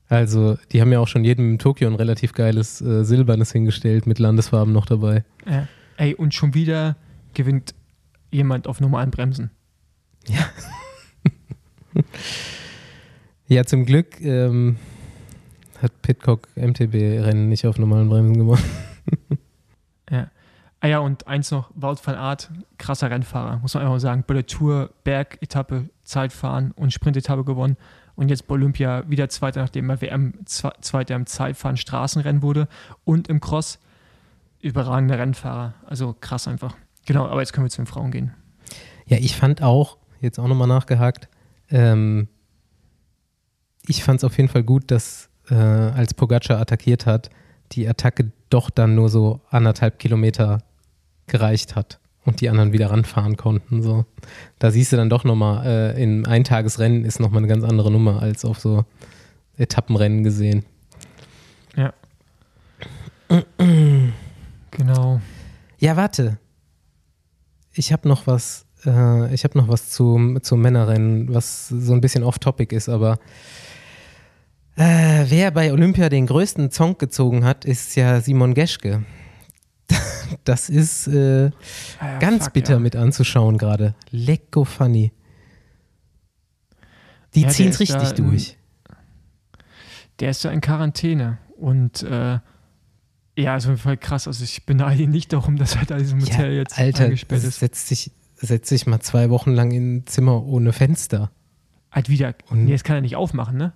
[0.07, 4.07] Also, die haben ja auch schon jedem in Tokio ein relativ geiles äh, Silbernes hingestellt,
[4.07, 5.25] mit Landesfarben noch dabei.
[5.45, 5.67] Ja.
[5.97, 6.95] Ey, und schon wieder
[7.33, 7.75] gewinnt
[8.31, 9.51] jemand auf normalen Bremsen.
[10.29, 10.49] Ja.
[13.47, 14.21] ja, zum Glück.
[14.21, 14.77] Ähm,
[15.81, 18.63] hat Pitcock MTB-Rennen nicht auf normalen Bremsen gemacht.
[20.09, 20.29] ja.
[20.81, 24.23] Ah ja, und eins noch, Wout van Art, krasser Rennfahrer, muss man einfach sagen.
[24.27, 27.77] Bei der Tour, Berg-Etappe, Zeitfahren und Sprint-Etappe gewonnen.
[28.15, 32.67] Und jetzt bei Olympia wieder Zweiter, nachdem er WM Zweiter im Zeitfahren Straßenrennen wurde.
[33.03, 33.79] Und im Cross
[34.61, 35.73] überragender Rennfahrer.
[35.85, 36.75] Also krass einfach.
[37.05, 38.33] Genau, aber jetzt können wir zu den Frauen gehen.
[39.05, 41.29] Ja, ich fand auch, jetzt auch nochmal nachgehakt,
[41.69, 42.27] ähm,
[43.87, 47.29] ich fand es auf jeden Fall gut, dass äh, als Pogacar attackiert hat,
[47.71, 50.59] die Attacke doch dann nur so anderthalb Kilometer
[51.27, 53.81] gereicht hat und die anderen wieder ranfahren konnten.
[53.81, 54.05] So.
[54.59, 58.21] Da siehst du dann doch nochmal, äh, in Eintagesrennen ist nochmal eine ganz andere Nummer
[58.21, 58.85] als auf so
[59.57, 60.65] Etappenrennen gesehen.
[61.75, 61.93] Ja.
[64.71, 65.21] genau.
[65.79, 66.37] Ja, warte.
[67.73, 72.01] Ich habe noch was, äh, ich habe noch was zum, zum Männerrennen, was so ein
[72.01, 73.19] bisschen off-topic ist, aber
[74.75, 79.03] äh, wer bei Olympia den größten Zong gezogen hat, ist ja Simon Geschke.
[80.43, 81.51] Das ist äh,
[81.99, 82.79] ah ja, ganz fuck, bitter ja.
[82.79, 83.93] mit anzuschauen gerade.
[84.09, 85.11] Lecko funny.
[87.35, 88.57] Die ja, ziehen es richtig durch.
[90.19, 92.39] der ist ja in Quarantäne und äh,
[93.37, 94.27] Ja, ist auf jeden Fall krass.
[94.27, 97.43] Also ich beneide ihn nicht darum, dass er da diesem Hotel ja, jetzt Alter, eingesperrt
[97.43, 97.59] ist.
[97.59, 101.31] setz dich, setz dich mal zwei Wochen lang in ein Zimmer ohne Fenster.
[101.91, 102.33] Halt wieder.
[102.49, 103.73] Und- nee, das kann er nicht aufmachen, ne?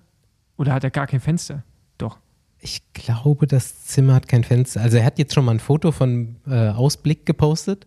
[0.60, 1.62] Oder hat er gar kein Fenster?
[1.96, 2.18] Doch.
[2.58, 4.82] Ich glaube, das Zimmer hat kein Fenster.
[4.82, 7.86] Also er hat jetzt schon mal ein Foto von äh, Ausblick gepostet,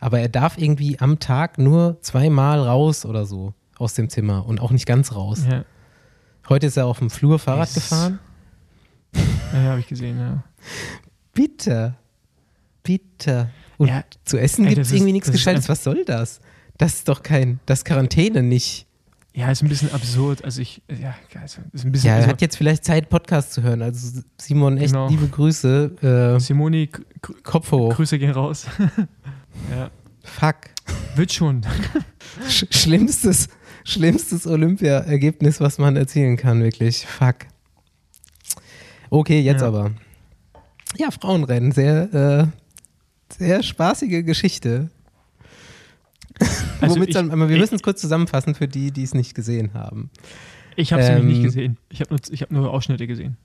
[0.00, 4.60] aber er darf irgendwie am Tag nur zweimal raus oder so aus dem Zimmer und
[4.60, 5.42] auch nicht ganz raus.
[5.48, 5.64] Ja,
[6.48, 8.18] Heute ist er auf dem Flur Fahrrad Es- gefahren.
[9.52, 10.42] ja habe ich gesehen, ja.
[11.34, 11.94] Bitter.
[12.82, 13.50] Bitter.
[13.76, 15.68] Und Ja, zu essen gibt es irgendwie nichts Gescheites.
[15.68, 16.40] Was soll das?
[16.78, 18.87] Das ist doch kein, das Quarantäne nicht.
[19.38, 20.42] Ja, ist ein bisschen absurd.
[20.44, 22.08] Also ich, ja, also ist ein bisschen.
[22.08, 23.82] Ja, er also hat jetzt vielleicht Zeit, Podcast zu hören.
[23.82, 25.08] Also Simon, echt Genau.
[25.08, 26.34] liebe Grüße.
[26.36, 26.90] Äh, Simoni,
[27.44, 27.94] Kopf hoch.
[27.94, 28.66] Grüße gehen raus.
[29.70, 29.90] ja,
[30.24, 30.56] Fuck.
[31.14, 31.64] wird schon.
[32.48, 33.48] Sch schlimmstes,
[33.84, 37.06] schlimmstes Olympia-Ergebnis, was man erzielen kann, wirklich.
[37.06, 37.36] Fuck.
[39.10, 39.68] Okay, jetzt Ja.
[39.68, 39.92] aber.
[40.96, 42.46] Ja, Frauenrennen, sehr, äh,
[43.38, 44.90] sehr spaßige Geschichte.
[46.80, 49.34] Also Womit ich, dann, aber wir müssen es kurz zusammenfassen für die, die es nicht
[49.34, 50.10] gesehen haben.
[50.76, 51.78] ich habe es nämlich nicht ähm, gesehen.
[51.90, 53.36] Ich habe nur, ich hab nur Ausschnitte gesehen.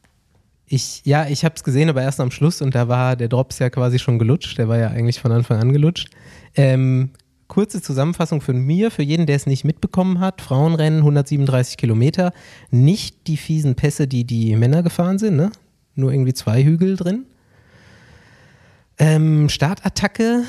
[0.67, 3.59] Ich, ja, ich habe es gesehen, aber erst am Schluss und da war der Drops
[3.59, 4.57] ja quasi schon gelutscht.
[4.57, 6.09] Der war ja eigentlich von Anfang an gelutscht.
[6.55, 7.09] Ähm,
[7.47, 10.41] kurze Zusammenfassung von mir, für jeden, der es nicht mitbekommen hat.
[10.41, 12.33] Frauenrennen, 137 Kilometer.
[12.71, 15.51] Nicht die fiesen Pässe, die die Männer gefahren sind, ne?
[15.95, 17.25] Nur irgendwie zwei Hügel drin.
[18.97, 20.43] Ähm, Startattacke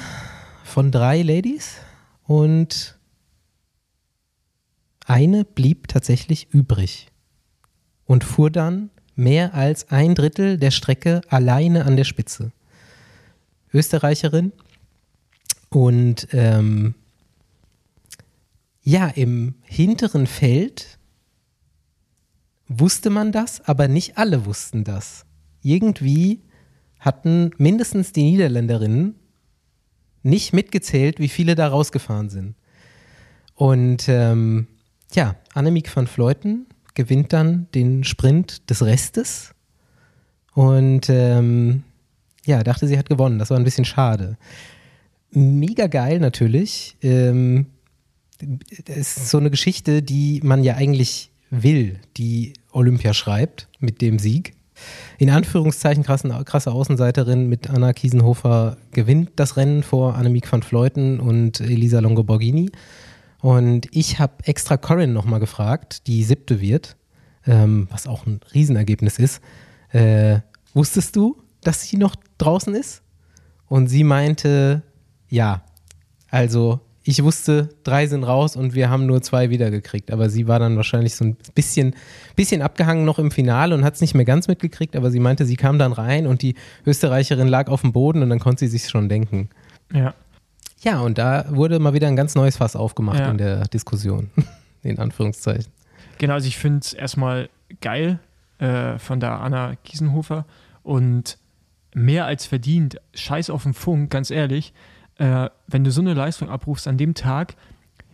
[0.64, 1.78] von drei Ladies
[2.26, 2.98] und
[5.06, 7.08] eine blieb tatsächlich übrig
[8.06, 12.52] und fuhr dann mehr als ein Drittel der Strecke alleine an der Spitze.
[13.72, 14.52] Österreicherin.
[15.68, 16.94] Und ähm,
[18.82, 20.98] ja, im hinteren Feld
[22.68, 25.26] wusste man das, aber nicht alle wussten das.
[25.62, 26.40] Irgendwie
[27.00, 29.16] hatten mindestens die Niederländerinnen
[30.24, 32.56] nicht mitgezählt, wie viele da rausgefahren sind.
[33.54, 34.66] Und ähm,
[35.12, 39.54] ja, Annemiek van Vleuten gewinnt dann den Sprint des Restes
[40.54, 41.84] und ähm,
[42.46, 43.38] ja, dachte, sie hat gewonnen.
[43.38, 44.36] Das war ein bisschen schade.
[45.30, 46.96] Mega geil natürlich.
[47.02, 47.66] Ähm,
[48.86, 54.54] ist so eine Geschichte, die man ja eigentlich will, die Olympia schreibt mit dem Sieg.
[55.18, 61.20] In Anführungszeichen krassen, krasse Außenseiterin mit Anna Kiesenhofer gewinnt das Rennen vor Annemiek van Vleuten
[61.20, 62.70] und Elisa Longo-Borghini.
[63.40, 66.96] Und ich habe extra Corinne nochmal gefragt, die siebte wird,
[67.46, 69.40] ähm, was auch ein Riesenergebnis ist.
[69.90, 70.40] Äh,
[70.72, 73.02] wusstest du, dass sie noch draußen ist?
[73.66, 74.82] Und sie meinte,
[75.28, 75.62] ja.
[76.30, 80.10] Also ich wusste, drei sind raus und wir haben nur zwei wiedergekriegt.
[80.10, 81.94] Aber sie war dann wahrscheinlich so ein bisschen,
[82.34, 84.96] bisschen abgehangen noch im Finale und hat es nicht mehr ganz mitgekriegt.
[84.96, 86.54] Aber sie meinte, sie kam dann rein und die
[86.86, 89.50] Österreicherin lag auf dem Boden und dann konnte sie sich schon denken.
[89.92, 90.14] Ja.
[90.80, 93.30] Ja, und da wurde mal wieder ein ganz neues Fass aufgemacht Ja.
[93.30, 94.30] in der Diskussion.
[94.82, 95.72] In Anführungszeichen.
[96.18, 97.48] Genau, also ich finde es erstmal
[97.80, 98.18] geil
[98.58, 100.44] äh, von der Anna Kiesenhofer
[100.82, 101.38] und
[101.94, 103.00] mehr als verdient.
[103.14, 104.74] Scheiß auf den Funk, ganz ehrlich.
[105.18, 107.54] Äh, wenn du so eine Leistung abrufst an dem Tag,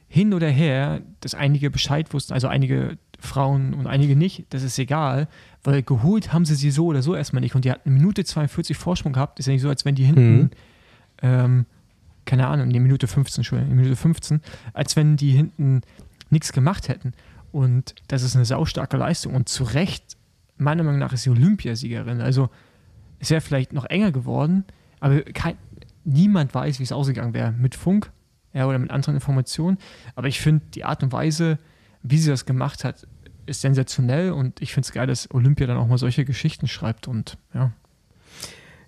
[0.08, 4.78] hin oder her, dass einige Bescheid wussten, also einige Frauen und einige nicht, das ist
[4.78, 5.28] egal,
[5.62, 8.24] weil geholt haben sie sie so oder so erstmal nicht und die hatten eine Minute
[8.24, 9.38] 42 Vorsprung gehabt.
[9.38, 10.50] Ist ja nicht so, als wenn die hinten, Mhm.
[11.22, 11.66] ähm,
[12.24, 14.40] keine Ahnung, in Minute 15, Entschuldigung, in Minute 15,
[14.72, 15.82] als wenn die hinten
[16.28, 17.12] nichts gemacht hätten.
[17.52, 20.16] Und das ist eine saustarke Leistung und zu Recht,
[20.56, 22.20] meiner Meinung nach, ist sie Olympiasiegerin.
[22.20, 22.50] Also
[23.20, 24.64] es wäre vielleicht noch enger geworden,
[25.00, 25.56] aber kein,
[26.04, 27.52] niemand weiß, wie es ausgegangen wäre.
[27.52, 28.10] Mit Funk
[28.52, 29.78] ja, oder mit anderen Informationen.
[30.14, 31.58] Aber ich finde, die Art und Weise,
[32.02, 33.06] wie sie das gemacht hat,
[33.46, 37.08] ist sensationell und ich finde es geil, dass Olympia dann auch mal solche Geschichten schreibt
[37.08, 37.72] und ja.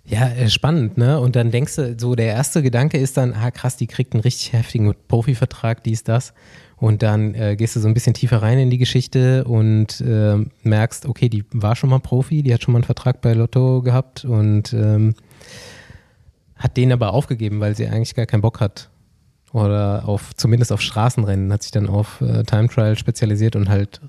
[0.05, 1.19] Ja, äh, spannend, ne?
[1.19, 4.21] Und dann denkst du, so der erste Gedanke ist dann, ah krass, die kriegt einen
[4.21, 6.33] richtig heftigen Profivertrag, dies, das.
[6.75, 10.35] Und dann äh, gehst du so ein bisschen tiefer rein in die Geschichte und äh,
[10.63, 13.81] merkst, okay, die war schon mal Profi, die hat schon mal einen Vertrag bei Lotto
[13.81, 15.15] gehabt und ähm,
[16.63, 18.89] hat den aber aufgegeben, weil sie eigentlich gar keinen Bock hat.
[19.51, 23.99] Oder auf, zumindest auf Straßenrennen, hat sich dann auf äh, Time Trial spezialisiert und halt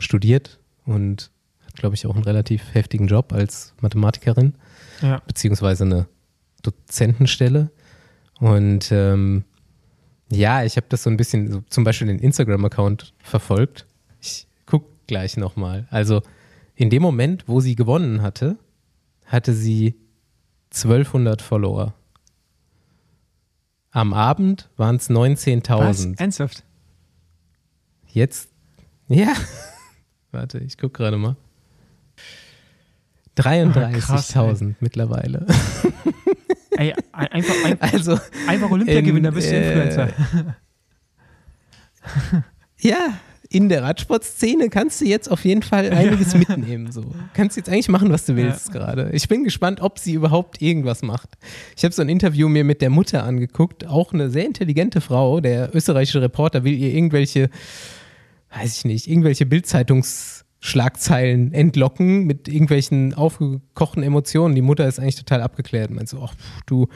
[0.00, 1.30] studiert und
[1.64, 4.54] hat, glaube ich, auch einen relativ heftigen Job als Mathematikerin
[5.02, 6.06] Ja, beziehungsweise eine
[6.62, 7.70] Dozentenstelle.
[8.40, 9.44] Und ähm,
[10.30, 13.86] ja, ich habe das so ein bisschen, so zum Beispiel den Instagram-Account verfolgt.
[14.20, 15.86] Ich gucke gleich nochmal.
[15.90, 16.22] Also
[16.74, 18.56] in dem Moment, wo sie gewonnen hatte,
[19.26, 19.94] hatte sie
[20.74, 21.94] 1200 Follower.
[23.90, 25.16] Am Abend waren es was?
[25.16, 26.18] 19.000.
[26.18, 26.64] Ernsthaft?
[28.08, 28.48] Jetzt,
[29.08, 29.32] ja,
[30.32, 31.36] warte, ich gucke gerade mal.
[33.36, 35.46] 33.000 mittlerweile.
[36.76, 40.56] Ey, ein- einfach, ein, Also, einfach Olympiagewinner, in, bist du äh, Influencer.
[42.78, 43.14] ja,
[43.48, 46.92] in der Radsportszene kannst du jetzt auf jeden Fall einiges mitnehmen.
[46.92, 47.04] So.
[47.34, 49.10] Kannst jetzt eigentlich machen, was du willst gerade.
[49.12, 51.30] Ich bin gespannt, ob sie überhaupt irgendwas macht.
[51.76, 55.40] Ich habe so ein Interview mir mit der Mutter angeguckt, auch eine sehr intelligente Frau.
[55.40, 57.50] Der österreichische Reporter will ihr irgendwelche,
[58.56, 64.54] weiß ich nicht, irgendwelche Bildzeitungsschlagzeilen entlocken mit irgendwelchen aufgekochten Emotionen.
[64.54, 65.90] Die Mutter ist eigentlich total abgeklärt.
[65.90, 66.34] Meint so, ach,
[66.66, 66.88] du,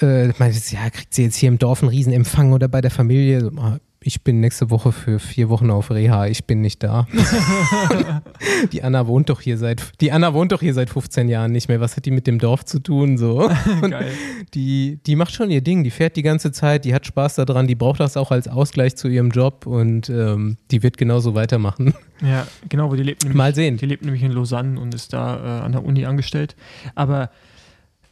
[0.00, 2.90] äh, meinte sie, ja, kriegt sie jetzt hier im Dorf einen Riesenempfang oder bei der
[2.90, 3.42] Familie?
[3.42, 7.06] So, ah, Ich bin nächste Woche für vier Wochen auf Reha, ich bin nicht da.
[8.72, 11.68] die Anna wohnt doch hier seit, die Anna wohnt doch hier seit 15 Jahren nicht
[11.68, 11.80] mehr.
[11.80, 13.16] Was hat die mit dem Dorf zu tun?
[13.16, 13.50] So.
[14.54, 17.66] Die, die macht schon ihr Ding, die fährt die ganze Zeit, die hat Spaß daran,
[17.66, 21.94] die braucht das auch als Ausgleich zu ihrem Job und ähm, die wird genauso weitermachen.
[22.20, 23.76] Ja, genau, wo die lebt nämlich, Mal sehen.
[23.78, 26.54] die lebt nämlich in Lausanne und ist da äh, an der Uni angestellt.
[26.94, 27.30] Aber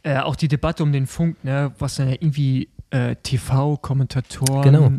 [0.03, 4.91] äh, auch die Debatte um den Funk, ne, was dann ja irgendwie äh, TV-Kommentatoren, Genau.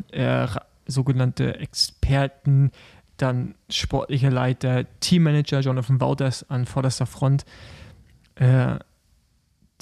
[0.86, 2.70] Sogenannte Experten,
[3.16, 7.44] dann sportlicher Leiter, Teammanager Jonathan Wouters an vorderster Front,
[8.36, 8.76] äh,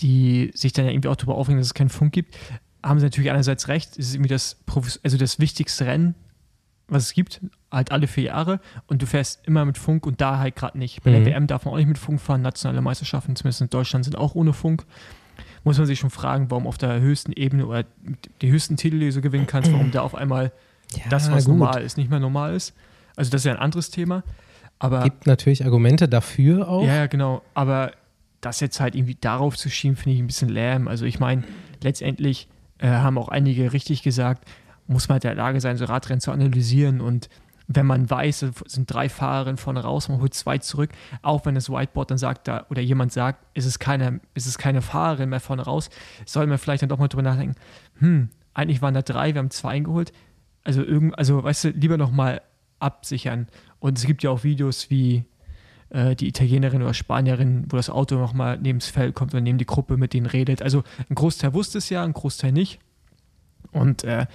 [0.01, 2.37] die sich dann ja irgendwie auch darüber aufregen, dass es keinen Funk gibt,
[2.83, 4.57] haben sie natürlich einerseits recht, es ist irgendwie das,
[5.03, 6.15] also das wichtigste Rennen,
[6.89, 10.39] was es gibt, halt alle vier Jahre und du fährst immer mit Funk und da
[10.39, 11.03] halt gerade nicht.
[11.03, 11.25] Bei Mhm.
[11.25, 14.17] der WM darf man auch nicht mit Funk fahren, nationale Meisterschaften, zumindest in Deutschland, sind
[14.17, 14.85] auch ohne Funk.
[15.63, 17.85] Muss man sich schon fragen, warum auf der höchsten Ebene oder
[18.41, 20.53] die höchsten Titel, die du so gewinnen kannst, warum da auf einmal
[21.09, 21.57] das, was gut.
[21.57, 22.75] normal ist, nicht mehr normal ist.
[23.17, 24.23] Also das ist ja ein anderes Thema.
[24.79, 26.85] Aber Gibt natürlich Argumente dafür auch.
[26.85, 27.43] ja, ja, genau.
[27.55, 27.93] Aber
[28.41, 30.89] das jetzt halt irgendwie darauf zu schieben, finde ich ein bisschen lähm.
[30.89, 31.45] Also ich meine,
[31.83, 32.49] letztendlich
[32.79, 34.49] äh, haben auch einige richtig gesagt,
[34.87, 37.29] muss man halt in der Lage sein, so Radrennen zu analysieren und
[37.73, 40.91] wenn man weiß, es sind drei Fahrerinnen vorne raus, man holt zwei zurück,
[41.23, 44.59] auch wenn das Whiteboard dann sagt, da, oder jemand sagt, ist es keine, ist es
[44.59, 45.89] keine Fahrerin mehr vorne raus,
[46.27, 47.55] soll man vielleicht dann doch mal drüber nachdenken,
[47.99, 50.13] hm, eigentlich waren da drei, wir haben zwei eingeholt.
[50.65, 52.43] Also irgend, also weißt du, lieber nochmal
[52.79, 53.49] absichern.
[53.79, 55.25] Und es gibt ja auch Videos wie
[55.91, 59.59] äh, die Italienerin oder Spanierin, wo das Auto nochmal neben das Feld kommt und neben
[59.59, 60.63] die Gruppe mit denen redet.
[60.63, 62.79] Also ein Großteil wusste es ja, ein Großteil nicht.
[63.73, 64.27] Und äh,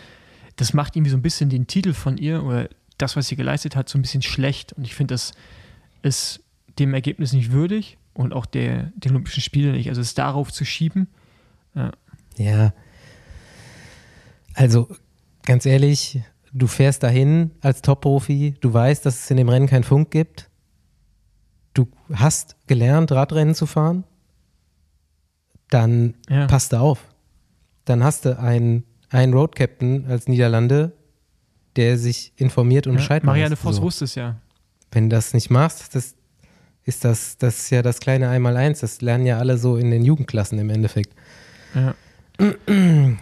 [0.55, 3.75] das macht irgendwie so ein bisschen den Titel von ihr oder das, was sie geleistet
[3.75, 4.73] hat, so ein bisschen schlecht.
[4.73, 5.33] Und ich finde, das
[6.01, 6.41] ist
[6.79, 9.89] dem Ergebnis nicht würdig und auch der, den Olympischen Spielen nicht.
[9.89, 11.07] Also es darauf zu schieben,
[12.37, 12.73] Ja.
[14.53, 14.87] Also,
[15.45, 16.21] ganz ehrlich,
[16.53, 20.49] du fährst dahin als Top-Profi, du weißt, dass es in dem Rennen keinen Funk gibt.
[21.73, 24.05] Du hast gelernt, Radrennen zu fahren.
[25.69, 26.99] Dann ja, passt du auf.
[27.85, 30.93] Dann hast du einen, einen Road Captain als Niederlande,
[31.75, 32.99] der sich informiert und ja.
[32.99, 33.59] Bescheid Marianne weiß.
[33.59, 33.81] Voss So.
[33.81, 34.39] wusste es ja.
[34.91, 36.15] Wenn du das nicht machst, das
[36.83, 38.79] ist das, das ist ja das kleine Einmaleins.
[38.79, 41.13] Das lernen ja alle so in den Jugendklassen im Endeffekt.
[41.73, 41.95] Ja.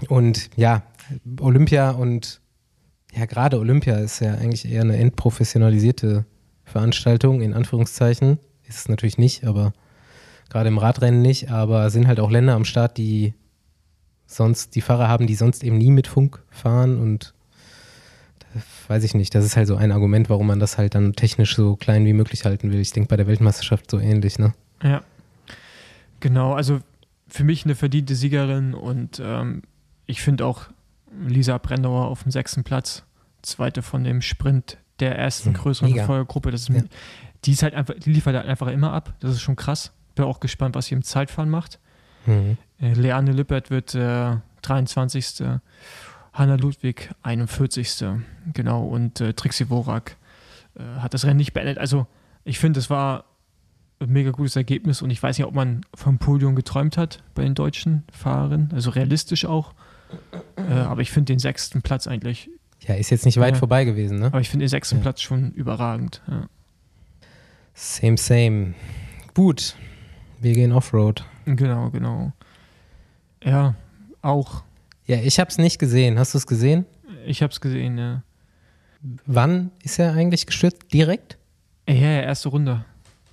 [0.10, 0.84] Und ja,
[1.40, 2.42] Olympia und
[3.16, 6.26] ja, gerade Olympia ist ja eigentlich eher eine entprofessionalisierte
[6.66, 8.40] Veranstaltung, in Anführungszeichen.
[8.68, 9.74] Ist es natürlich nicht, aber
[10.50, 13.34] gerade im Radrennen nicht, aber sind halt auch Länder am Start, die
[14.26, 17.34] sonst die Fahrer haben, die sonst eben nie mit Funk fahren und
[18.88, 19.34] weiß ich nicht.
[19.36, 22.14] Das ist halt so ein Argument, warum man das halt dann technisch so klein wie
[22.14, 22.80] möglich halten will.
[22.80, 24.54] Ich denke bei der Weltmeisterschaft so ähnlich, ne?
[24.82, 25.02] Ja,
[26.20, 26.54] genau.
[26.54, 26.80] Also
[27.28, 29.64] für mich eine verdiente Siegerin und ähm,
[30.06, 30.68] ich finde auch
[31.28, 33.04] Lisa Brennauer auf dem sechsten Platz,
[33.42, 36.02] zweite von dem Sprint der ersten Hm, größeren mega.
[36.04, 36.52] Verfolgergruppe.
[36.52, 36.84] Das ist, Ja.
[37.46, 39.14] Die ist halt einfach, die liefert halt einfach immer ab.
[39.20, 39.92] Das ist schon krass.
[40.16, 41.80] Bin auch gespannt, was sie im Zeitfahren macht.
[42.26, 42.58] Mhm.
[42.80, 45.44] Äh, Leanne Lippert wird äh, 23.
[46.32, 48.06] Hanna Ludwig 41.
[48.54, 48.86] Genau.
[48.86, 50.16] Und äh, Trixie Worak
[50.76, 51.78] äh, hat das Rennen nicht beendet.
[51.80, 52.08] Also
[52.46, 53.26] ich finde, es war
[54.00, 57.44] ein mega gutes Ergebnis und ich weiß nicht, ob man vom Podium geträumt hat bei
[57.44, 58.72] den deutschen Fahrerinnen.
[58.74, 59.74] Also realistisch auch.
[60.58, 62.50] Äh, aber ich finde den sechsten Platz eigentlich,
[62.88, 63.60] Ja, ist jetzt nicht weit Ja.
[63.60, 64.28] vorbei gewesen, ne?
[64.28, 65.02] aber ich finde den sechsten Ja.
[65.04, 66.22] Platz schon überragend.
[66.28, 66.48] Ja.
[67.74, 68.74] Same, same.
[69.34, 69.76] Gut,
[70.42, 71.26] wir gehen Offroad.
[71.46, 72.34] Genau, genau.
[73.44, 73.76] Ja,
[74.22, 74.64] auch.
[75.06, 76.18] Ja, ich habe es nicht gesehen.
[76.20, 76.86] Hast du es gesehen?
[77.26, 78.24] Ich habe es gesehen, ja.
[79.26, 80.78] Wann ist er eigentlich gestürzt?
[80.94, 81.38] Direkt?
[81.90, 82.86] Ja, ja, erste Runde.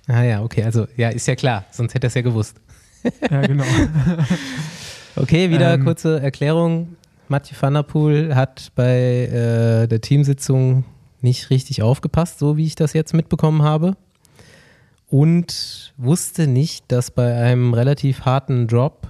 [0.07, 2.59] Ah ja, okay, also ja, ist ja klar, sonst hätte er es ja gewusst.
[3.29, 3.63] Ja, genau.
[5.15, 5.83] Okay, wieder Ähm.
[5.83, 6.95] kurze Erklärung.
[7.27, 10.83] Mathieu van der Poel hat bei äh, der Teamsitzung
[11.21, 13.95] nicht richtig aufgepasst, so wie ich das jetzt mitbekommen habe.
[15.07, 19.07] Und wusste nicht, dass bei einem relativ harten Drop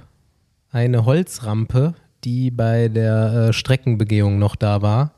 [0.72, 5.14] eine Holzrampe, die bei der äh, Streckenbegehung noch da war,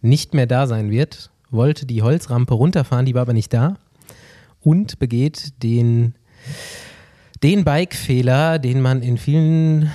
[0.00, 1.30] nicht mehr da sein wird.
[1.50, 3.76] Wollte die Holzrampe runterfahren, die war aber nicht da.
[4.60, 6.14] und begeht den,
[7.42, 9.90] den Bike-Fehler, den man in vielen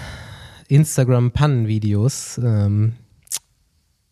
[0.68, 2.94] Instagram-Pannen-Videos ähm,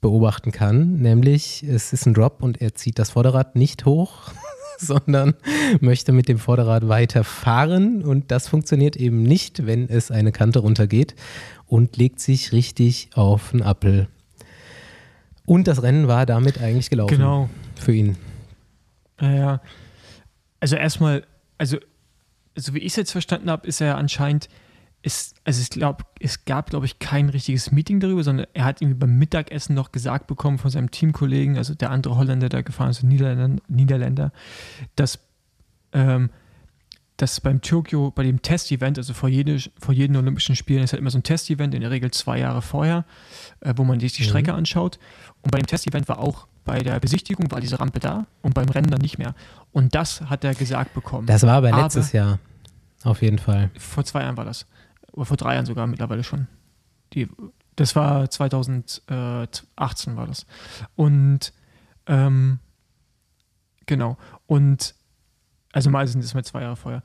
[0.02, 4.32] beobachten kann, nämlich es ist ein Drop und er zieht das Vorderrad nicht hoch,
[4.78, 5.34] sondern
[5.82, 11.16] möchte mit dem Vorderrad weiterfahren und das funktioniert eben nicht, wenn es eine Kante runtergeht
[11.66, 14.08] und legt sich richtig auf den Appel.
[15.46, 17.18] Und das Rennen war damit eigentlich gelaufen.
[17.18, 17.50] Genau.
[17.76, 18.18] Für ihn.
[19.20, 19.62] Ja,
[20.60, 21.26] also erstmal,
[21.58, 21.78] also
[22.56, 24.50] so wie ich es jetzt verstanden habe, ist er anscheinend
[25.06, 28.82] ist, also ich glaube, es gab, glaube ich, kein richtiges Meeting darüber, sondern er hat
[28.82, 32.90] irgendwie beim Mittagessen noch gesagt bekommen von seinem Teamkollegen, also der andere Holländer, der gefahren
[32.90, 34.32] ist, Niederländer, Niederländer
[34.96, 35.20] dass,
[35.94, 36.32] ähm,
[37.18, 41.02] dass beim Tokio, bei dem Testevent, also vor, jede, vor jedem Olympischen Spielen ist halt
[41.02, 43.06] immer so ein Testevent, in der Regel zwei Jahre vorher,
[43.60, 44.28] äh, wo man sich die mhm.
[44.28, 44.58] Strecke mhm.
[44.58, 44.98] anschaut.
[45.44, 48.68] Und bei dem Testevent war auch bei der Besichtigung war diese Rampe da und beim
[48.70, 49.36] Rennen dann nicht mehr.
[49.72, 51.28] Und das hat er gesagt bekommen.
[51.28, 52.40] Das war aber letztes aber, Jahr.
[53.04, 53.70] Auf jeden Fall.
[53.78, 54.66] Vor zwei Jahren war das
[55.16, 56.48] oder vor drei Jahren sogar mittlerweile schon.
[57.14, 57.28] Die,
[57.76, 60.46] das war 2018 war das.
[60.96, 61.54] Und
[62.08, 62.60] ähm,
[63.86, 64.18] genau.
[64.46, 64.96] Und
[65.72, 67.04] also mal sind es mal zwei Jahre vorher.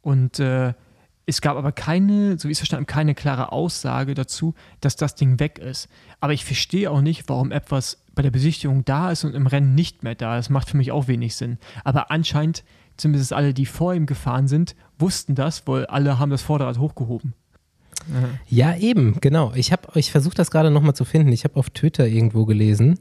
[0.00, 0.74] Und äh,
[1.24, 4.96] es gab aber keine, so wie ich es verstanden habe, keine klare Aussage dazu, dass
[4.96, 5.88] das Ding weg ist.
[6.20, 9.74] Aber ich verstehe auch nicht, warum etwas bei der Besichtigung da ist und im Rennen
[9.74, 10.36] nicht mehr da.
[10.36, 11.58] Das macht für mich auch wenig Sinn.
[11.84, 12.64] Aber anscheinend,
[12.96, 17.34] zumindest alle, die vor ihm gefahren sind, wussten das, weil alle haben das Vorderrad hochgehoben.
[18.48, 19.52] Ja, eben, genau.
[19.54, 21.30] Ich habe, ich versuche das gerade nochmal zu finden.
[21.32, 22.98] Ich habe auf Twitter irgendwo gelesen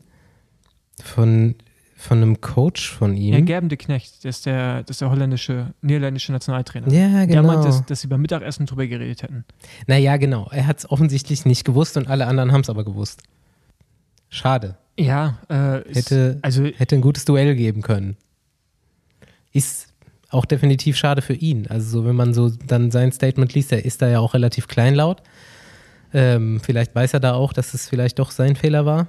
[1.04, 1.56] von,
[1.96, 3.34] von einem Coach von ihm.
[3.34, 6.92] Ja, Gerben de Knecht, das ist der, das ist der holländische, niederländische Nationaltrainer.
[6.92, 7.28] Ja, genau.
[7.28, 9.46] Der meint, dass, dass sie beim Mittagessen drüber geredet hätten.
[9.88, 10.50] Naja, genau.
[10.52, 13.24] Er hat es offensichtlich nicht gewusst und alle anderen haben es aber gewusst.
[14.30, 14.78] Schade.
[15.00, 18.18] Ja, äh, hätte, also, hätte ein gutes Duell geben können.
[19.52, 19.88] Ist
[20.30, 21.68] auch definitiv schade für ihn.
[21.68, 24.68] Also so, wenn man so dann sein Statement liest, er ist da ja auch relativ
[24.68, 25.22] kleinlaut.
[26.14, 29.08] Ähm, vielleicht weiß er da auch, dass es vielleicht doch sein Fehler war.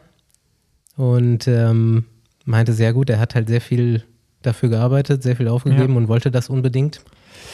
[0.96, 2.04] Und ähm,
[2.44, 4.04] meinte sehr gut, er hat halt sehr viel
[4.42, 5.96] dafür gearbeitet, sehr viel aufgegeben ja.
[5.96, 6.98] und wollte das unbedingt.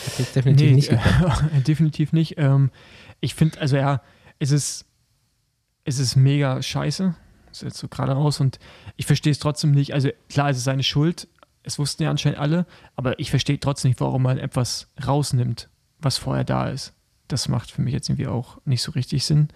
[0.06, 1.44] Hat jetzt definitiv nee, nicht geklappt.
[1.56, 2.34] Äh, definitiv nicht.
[2.38, 2.70] Ähm,
[3.20, 4.02] ich finde, also ja,
[4.38, 4.86] es ist,
[5.84, 7.14] es ist mega scheiße.
[7.48, 8.58] Das ist jetzt so gerade raus und
[8.96, 9.94] ich verstehe es trotzdem nicht.
[9.94, 11.28] Also klar, es ist seine Schuld,
[11.62, 12.66] es wussten ja anscheinend alle,
[12.96, 15.68] aber ich verstehe trotzdem nicht, warum man etwas rausnimmt,
[15.98, 16.92] was vorher da ist.
[17.28, 19.48] Das macht für mich jetzt irgendwie auch nicht so richtig Sinn.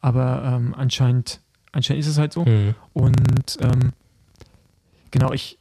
[0.00, 1.40] Aber ähm, anscheinend,
[1.72, 2.44] anscheinend ist es halt so.
[2.44, 2.74] Mhm.
[2.92, 3.92] Und ähm,
[5.10, 5.58] genau, ich,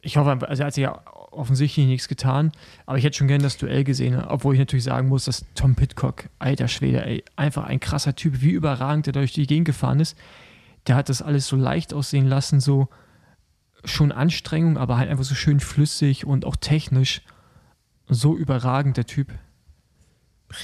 [0.00, 2.52] ich hoffe, also er hat sich ja offensichtlich nichts getan,
[2.86, 5.74] aber ich hätte schon gerne das Duell gesehen, obwohl ich natürlich sagen muss, dass Tom
[5.74, 10.00] Pitcock, alter Schwede, ey, einfach ein krasser Typ, wie überragend der durch die Gegend gefahren
[10.00, 10.16] ist.
[10.86, 12.88] Der hat das alles so leicht aussehen lassen, so,
[13.84, 17.22] schon Anstrengung, aber halt einfach so schön flüssig und auch technisch
[18.08, 19.32] so überragend, der Typ.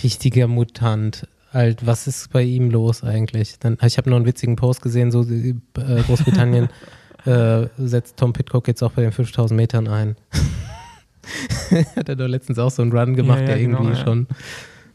[0.03, 1.29] Richtiger Mutant.
[1.53, 3.59] Halt, was ist bei ihm los eigentlich?
[3.59, 6.69] Dann, ich habe noch einen witzigen Post gesehen, so äh, Großbritannien
[7.27, 10.17] äh, setzt Tom Pitcock jetzt auch bei den 5000 Metern ein.
[11.97, 14.05] Hat er doch letztens auch so einen Run gemacht, ja, ja, der genau, irgendwie ja.
[14.05, 14.27] schon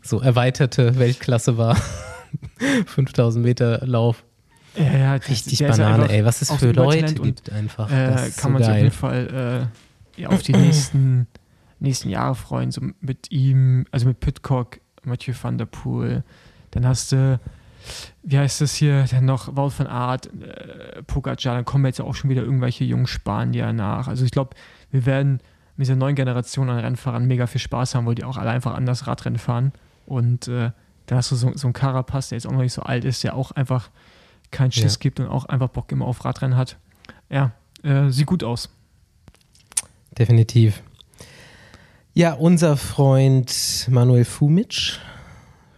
[0.01, 1.77] so erweiterte Weltklasse war.
[2.85, 4.23] 5000 Meter Lauf.
[4.79, 6.25] Ja, ja, Richtig Banane, ey.
[6.25, 7.91] Was es für Leute gibt einfach.
[7.91, 9.69] Äh, kann so man sich auf jeden Fall
[10.17, 11.27] äh, ja, auf die nächsten,
[11.79, 12.71] nächsten Jahre freuen.
[12.71, 16.23] So mit ihm, also mit Pitcock, Mathieu van der Poel.
[16.71, 17.39] Dann hast du,
[18.23, 21.55] wie heißt das hier, dann noch Wout van Aert, äh, Pogacar.
[21.55, 24.07] Dann kommen jetzt auch schon wieder irgendwelche jungen Spanier nach.
[24.07, 24.55] Also ich glaube,
[24.91, 25.39] wir werden
[25.75, 28.75] mit dieser neuen Generation an Rennfahrern mega viel Spaß haben, weil die auch alle einfach
[28.75, 29.71] anders Radrennen fahren.
[30.05, 30.71] Und äh,
[31.05, 33.23] dann hast du so, so einen Carapaz, der jetzt auch noch nicht so alt ist,
[33.23, 33.89] der auch einfach
[34.51, 34.99] keinen Schiss ja.
[34.99, 36.77] gibt und auch einfach Bock immer auf Radrennen hat.
[37.29, 37.51] Ja,
[37.83, 38.69] äh, sieht gut aus.
[40.17, 40.81] Definitiv.
[42.13, 44.99] Ja, unser Freund Manuel Fumic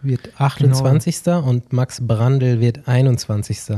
[0.00, 1.22] wird 28.
[1.22, 1.48] Genau.
[1.48, 3.76] und Max Brandl wird 21.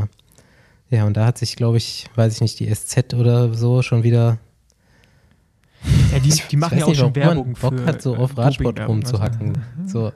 [0.90, 4.02] Ja, und da hat sich, glaube ich, weiß ich nicht, die SZ oder so schon
[4.02, 4.38] wieder.
[6.12, 9.58] Ja, die, die machen ja auch schon Werbung Bock für, hat, so auf Radsport rumzuhacken.
[9.82, 10.08] Also.
[10.08, 10.12] So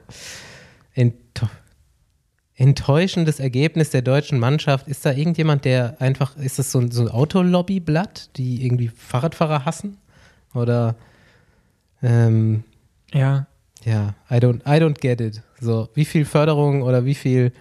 [2.59, 4.87] enttäuschendes Ergebnis der deutschen Mannschaft.
[4.87, 9.65] Ist da irgendjemand, der einfach, ist das so, ein, so ein Autolobbyblatt, die irgendwie Fahrradfahrer
[9.65, 9.97] hassen?
[10.53, 10.95] Oder
[12.03, 12.63] ähm,
[13.13, 13.47] ja.
[13.85, 15.41] Ja, I don't, I don't get it.
[15.61, 17.53] So, wie viel Förderung oder wie viel,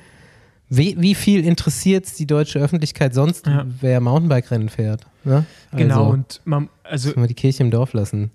[0.68, 3.64] wie, wie viel interessiert es die deutsche Öffentlichkeit sonst, ja.
[3.80, 5.06] wer Mountainbike-Rennen fährt?
[5.22, 5.46] Ne?
[5.70, 7.12] Also, genau, und man, also.
[7.14, 8.32] Mal die Kirche im Dorf lassen.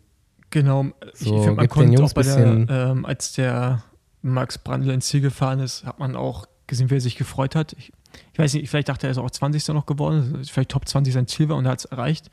[0.50, 2.38] Genau, so, ich finde, man konnte auch bei der,
[2.70, 3.84] ähm, als der
[4.22, 7.74] Max Brandl ins Ziel gefahren ist, hat man auch gesehen, wie er sich gefreut hat.
[7.74, 7.92] Ich,
[8.32, 9.68] ich weiß nicht, vielleicht dachte er, er ist auch 20.
[9.70, 12.30] noch geworden, vielleicht Top 20 sein Ziel war und er hat es erreicht.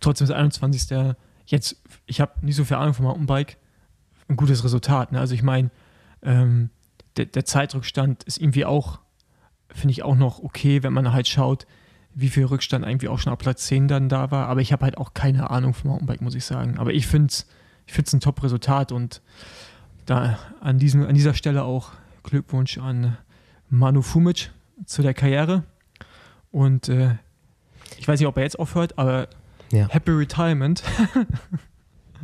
[0.00, 0.90] Trotzdem ist 21.
[0.90, 3.58] Ja, jetzt, ich habe nicht so viel Ahnung vom Mountainbike,
[4.28, 5.12] ein gutes Resultat.
[5.12, 5.20] Ne?
[5.20, 5.70] Also ich meine,
[6.22, 6.70] ähm,
[7.16, 9.00] der, der Zeitrückstand ist irgendwie auch,
[9.68, 11.66] finde ich auch noch okay, wenn man halt schaut,
[12.14, 14.48] wie viel Rückstand eigentlich auch schon auf Platz 10 dann da war.
[14.48, 16.78] Aber ich habe halt auch keine Ahnung vom Mountainbike, muss ich sagen.
[16.78, 17.46] Aber ich finde es
[17.86, 19.22] ich ein Top-Resultat und
[20.06, 21.92] da an, diesem, an dieser Stelle auch
[22.22, 23.16] Glückwunsch an
[23.72, 24.50] Manu Fumic
[24.84, 25.64] zu der Karriere.
[26.50, 27.16] Und äh,
[27.98, 29.28] ich weiß nicht, ob er jetzt aufhört, aber
[29.72, 29.88] ja.
[29.88, 30.82] Happy Retirement.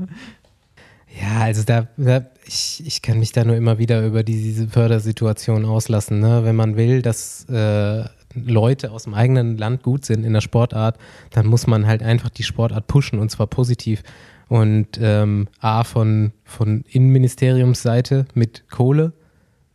[1.21, 5.65] ja, also da, da, ich, ich kann mich da nur immer wieder über diese Fördersituation
[5.65, 6.21] auslassen.
[6.21, 6.45] Ne?
[6.45, 10.99] Wenn man will, dass äh, Leute aus dem eigenen Land gut sind in der Sportart,
[11.31, 14.03] dann muss man halt einfach die Sportart pushen und zwar positiv.
[14.49, 19.15] Und ähm, A von, von Innenministeriumsseite mit Kohle,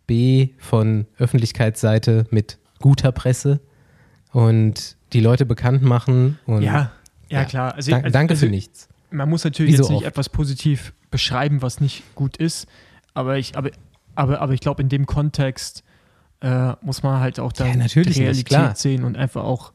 [0.07, 3.61] B von Öffentlichkeitsseite mit guter Presse
[4.31, 6.39] und die Leute bekannt machen.
[6.45, 6.91] Und, ja,
[7.29, 7.75] ja, ja, klar.
[7.75, 8.89] Also, danke, danke also, für nichts.
[9.11, 10.07] Man muss natürlich jetzt nicht oft.
[10.07, 12.67] etwas positiv beschreiben, was nicht gut ist,
[13.13, 13.69] aber ich, aber,
[14.15, 15.83] aber, aber ich glaube, in dem Kontext
[16.41, 19.71] äh, muss man halt auch dann ja, die Realität nicht, sehen und einfach auch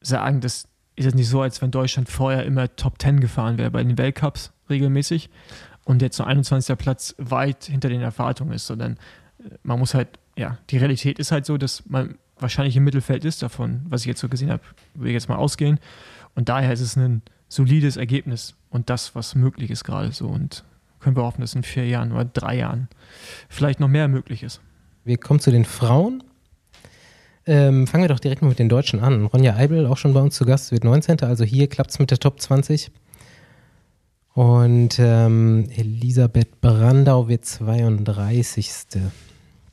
[0.00, 3.70] sagen, das ist jetzt nicht so, als wenn Deutschland vorher immer Top 10 gefahren wäre
[3.70, 5.30] bei den Weltcups regelmäßig
[5.84, 6.76] und jetzt nur 21.
[6.76, 8.98] Platz weit hinter den Erwartungen ist, sondern
[9.62, 13.42] man muss halt, ja, die Realität ist halt so, dass man wahrscheinlich im Mittelfeld ist
[13.42, 14.62] davon, was ich jetzt so gesehen habe,
[14.94, 15.78] will ich jetzt mal ausgehen.
[16.34, 20.26] Und daher ist es ein solides Ergebnis und das, was möglich ist gerade so.
[20.26, 20.64] Und
[21.00, 22.88] können wir hoffen, dass in vier Jahren oder drei Jahren
[23.48, 24.60] vielleicht noch mehr möglich ist.
[25.04, 26.22] Wir kommen zu den Frauen.
[27.46, 29.26] Ähm, fangen wir doch direkt mal mit den Deutschen an.
[29.26, 31.20] Ronja Eibel, auch schon bei uns zu Gast, wird 19.
[31.20, 32.90] Also hier klappt es mit der Top 20.
[34.34, 38.70] Und ähm, Elisabeth Brandau wird 32.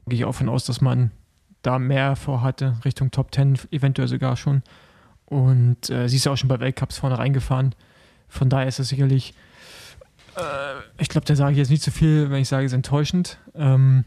[0.07, 1.11] Gehe ich auch von aus, dass man
[1.61, 4.63] da mehr vorhatte, Richtung Top 10 eventuell sogar schon.
[5.25, 7.73] Und äh, sie ist ja auch schon bei Weltcups vorne reingefahren.
[8.27, 9.33] Von daher ist es sicherlich,
[10.35, 12.71] äh, ich glaube, da sage ich jetzt nicht zu so viel, wenn ich sage, es
[12.71, 13.39] ist enttäuschend.
[13.55, 14.03] Ähm,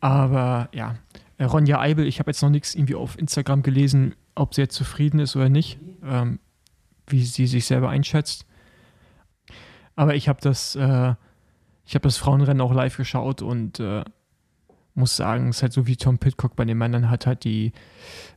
[0.00, 0.96] aber ja,
[1.38, 4.74] äh, Ronja Eibel, ich habe jetzt noch nichts irgendwie auf Instagram gelesen, ob sie jetzt
[4.74, 6.38] zufrieden ist oder nicht, ähm,
[7.06, 8.46] wie sie sich selber einschätzt.
[9.94, 11.14] Aber ich habe das, äh,
[11.86, 14.04] ich das Frauenrennen auch live geschaut und äh,
[14.96, 17.72] muss sagen, es ist halt so wie Tom Pitcock bei den Männern hat halt die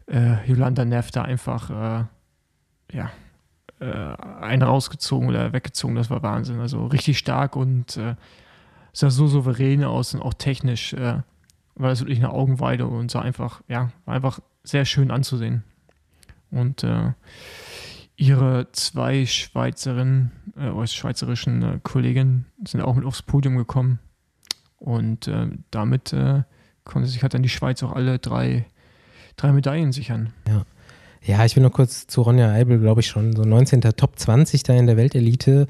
[0.07, 2.05] äh, Yolanda Neff da einfach äh,
[2.95, 3.11] ja,
[3.79, 3.85] äh,
[4.41, 5.95] einen rausgezogen oder weggezogen.
[5.95, 6.59] Das war Wahnsinn.
[6.59, 8.15] Also richtig stark und äh,
[8.93, 11.21] sah so souverän aus und auch technisch äh,
[11.75, 15.63] war das wirklich eine Augenweide und sah einfach, ja, einfach sehr schön anzusehen.
[16.51, 17.13] Und äh,
[18.17, 23.99] ihre zwei Schweizerinnen, äh, schweizerischen äh, Kolleginnen sind auch mit aufs Podium gekommen.
[24.79, 26.43] Und äh, damit äh,
[26.85, 28.65] konnte sich halt dann die Schweiz auch alle drei,
[29.35, 30.33] drei Medaillen sichern.
[30.47, 30.65] Ja.
[31.21, 33.81] Ja, ich will noch kurz zu Ronja Eibel, glaube ich schon, so 19.
[33.81, 35.67] Top 20 da in der Weltelite.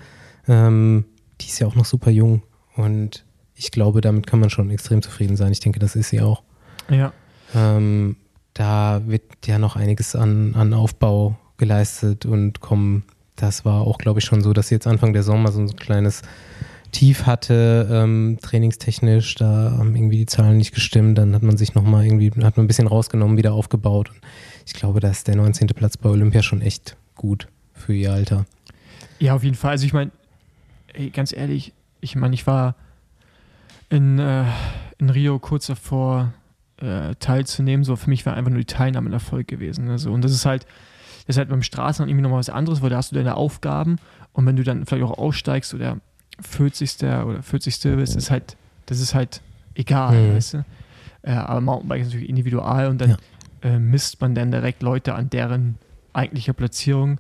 [0.47, 1.05] Ähm,
[1.41, 2.43] die ist ja auch noch super jung
[2.75, 5.51] und ich glaube, damit kann man schon extrem zufrieden sein.
[5.51, 6.43] Ich denke, das ist sie auch.
[6.89, 7.11] Ja.
[7.53, 8.15] Ähm,
[8.53, 13.03] da wird ja noch einiges an, an Aufbau geleistet und kommen.
[13.35, 15.75] Das war auch, glaube ich, schon so, dass sie jetzt Anfang der Sommer so ein
[15.75, 16.21] kleines
[16.91, 21.75] Tief hatte, ähm, trainingstechnisch, da haben irgendwie die Zahlen nicht gestimmt, dann hat man sich
[21.75, 24.09] nochmal irgendwie, hat man ein bisschen rausgenommen, wieder aufgebaut.
[24.09, 24.21] Und
[24.65, 25.67] ich glaube, da ist der 19.
[25.67, 28.45] Platz bei Olympia schon echt gut für ihr Alter.
[29.19, 29.71] Ja, auf jeden Fall.
[29.71, 30.11] Also ich meine,
[31.13, 32.75] ganz ehrlich, ich meine, ich war
[33.89, 34.45] in, äh,
[34.97, 36.33] in Rio kurz davor
[36.77, 37.83] äh, teilzunehmen.
[37.83, 39.89] So für mich war einfach nur die Teilnahme ein Erfolg gewesen.
[39.89, 40.65] Also, und das ist halt,
[41.27, 43.97] das ist halt beim Straßen irgendwie nochmal was anderes, weil da hast du deine Aufgaben
[44.33, 45.97] und wenn du dann vielleicht auch aussteigst oder
[46.41, 46.97] 40.
[47.03, 47.81] oder 40.
[47.95, 49.41] bist, ist halt, das ist halt
[49.75, 50.35] egal, mhm.
[50.35, 50.65] weißt du?
[51.21, 53.17] Äh, aber Mountainbike ist natürlich individual und dann ja.
[53.61, 55.77] äh, misst man dann direkt Leute an deren
[56.13, 57.19] eigentlicher Platzierung.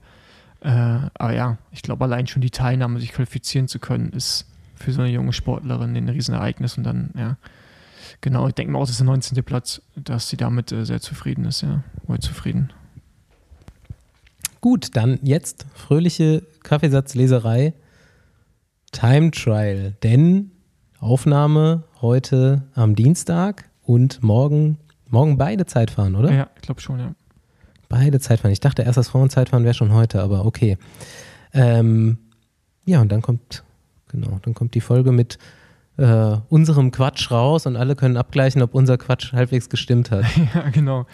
[0.61, 4.45] Äh, aber ja, ich glaube, allein schon die Teilnahme, sich qualifizieren zu können, ist
[4.75, 7.37] für so eine junge Sportlerin ein Riesenereignis und dann, ja,
[8.21, 9.43] genau, ich denke mal auch, das ist der 19.
[9.43, 12.71] Platz, dass sie damit äh, sehr zufrieden ist, ja, wohl zufrieden.
[14.61, 17.73] Gut, dann jetzt fröhliche Kaffeesatzleserei.
[18.91, 20.51] Time Trial, denn
[20.99, 24.77] Aufnahme heute am Dienstag und morgen,
[25.07, 26.31] morgen beide Zeitfahren, oder?
[26.33, 27.13] Ja, ich glaube schon, ja.
[27.87, 28.51] Beide Zeitfahren.
[28.51, 30.77] Ich dachte erst, das Frauenzeitfahren wäre schon heute, aber okay.
[31.53, 32.17] Ähm,
[32.85, 33.63] ja, und dann kommt,
[34.09, 35.37] genau, dann kommt die Folge mit
[35.97, 40.25] äh, unserem Quatsch raus und alle können abgleichen, ob unser Quatsch halbwegs gestimmt hat.
[40.55, 41.05] ja, genau.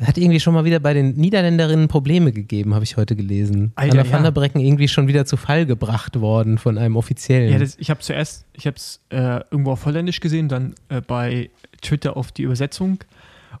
[0.00, 3.72] Hat irgendwie schon mal wieder bei den Niederländerinnen Probleme gegeben, habe ich heute gelesen.
[3.74, 7.52] Alter, Anna van der Brecken irgendwie schon wieder zu Fall gebracht worden von einem Offiziellen.
[7.52, 11.00] Ja, das, ich habe zuerst, ich habe es äh, irgendwo auf Holländisch gesehen, dann äh,
[11.00, 11.50] bei
[11.82, 12.98] Twitter auf die Übersetzung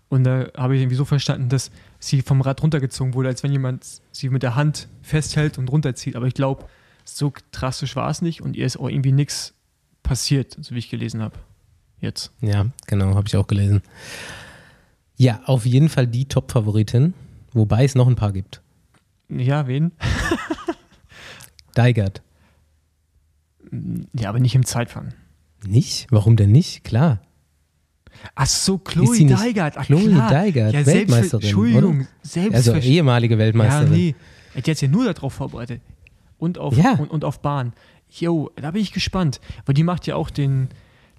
[0.08, 3.52] und da habe ich irgendwie so verstanden, dass sie vom Rad runtergezogen wurde, als wenn
[3.52, 6.16] jemand sie mit der Hand festhält und runterzieht.
[6.16, 6.64] Aber ich glaube,
[7.04, 9.54] so drastisch war es nicht und ihr ist auch irgendwie nichts
[10.02, 11.38] passiert, so wie ich gelesen habe.
[12.00, 12.32] Jetzt.
[12.40, 13.82] Ja, genau, habe ich auch gelesen.
[15.20, 17.12] Ja, auf jeden Fall die Top-Favoritin,
[17.52, 18.62] wobei es noch ein paar gibt.
[19.28, 19.92] Ja, wen?
[21.74, 22.22] Deigert.
[24.14, 25.12] Ja, aber nicht im Zeitfahren.
[25.66, 26.06] Nicht?
[26.10, 26.84] Warum denn nicht?
[26.84, 27.20] Klar.
[28.34, 29.76] Ach so, Chloe Deigert.
[29.76, 30.30] Ach, Chloe klar.
[30.30, 32.06] Deigert, ja, Weltmeisterin, Entschuldigung,
[32.52, 33.90] Also ehemalige ja, Weltmeisterin.
[33.92, 34.14] nee.
[34.54, 35.82] Die hat sich ja nur darauf vorbereitet.
[36.38, 36.94] Und auf, Ja.
[36.94, 37.74] und, und auf Bahn.
[38.08, 39.38] Jo, da bin ich gespannt.
[39.66, 40.68] Weil die macht ja auch den,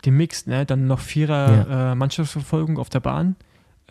[0.05, 0.65] den Mix, ne?
[0.65, 3.35] Dann noch Vierer äh, Mannschaftsverfolgung auf der Bahn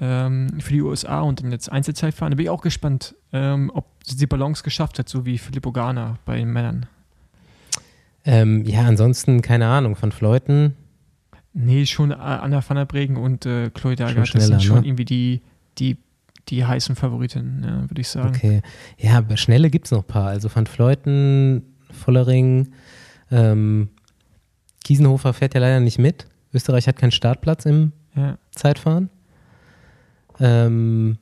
[0.00, 2.32] ähm, für die USA und dann jetzt Einzelzeitfahren.
[2.32, 5.72] Da bin ich auch gespannt, ähm, ob sie die Balance geschafft hat, so wie Filippo
[5.72, 6.86] Garner bei den Männern.
[8.24, 10.74] Ähm, ja, ansonsten, keine Ahnung, von Fleuten.
[11.52, 14.86] Nee, schon äh, Anna van der Bregen und äh, Chloe Deigert, das sind schon ne?
[14.86, 15.40] irgendwie die,
[15.78, 15.96] die,
[16.48, 18.28] die heißen Favoritinnen, ja, würde ich sagen.
[18.34, 18.62] Okay.
[18.98, 20.28] Ja, aber schnelle gibt es noch ein paar.
[20.28, 22.72] Also von Fleuten, Vollering,
[23.30, 23.88] ähm,
[24.84, 26.26] Kiesenhofer fährt ja leider nicht mit.
[26.54, 28.38] Österreich hat keinen Startplatz im Ja.
[28.52, 29.10] Zeitfahren.
[30.40, 31.18] Ähm,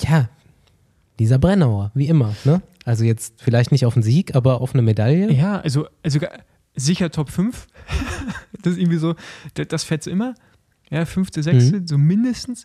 [0.00, 0.28] ja,
[1.18, 2.34] Lisa Brennauer, wie immer.
[2.44, 2.60] Ne?
[2.84, 5.30] Also jetzt vielleicht nicht auf den Sieg, aber auf eine Medaille.
[5.32, 6.20] Ja, also, also
[6.74, 7.66] sicher Top 5.
[8.62, 9.14] das ist irgendwie so,
[9.54, 10.34] das, das fährt immer.
[10.90, 11.86] Ja, fünfte, sechste, Mhm.
[11.88, 12.64] so mindestens.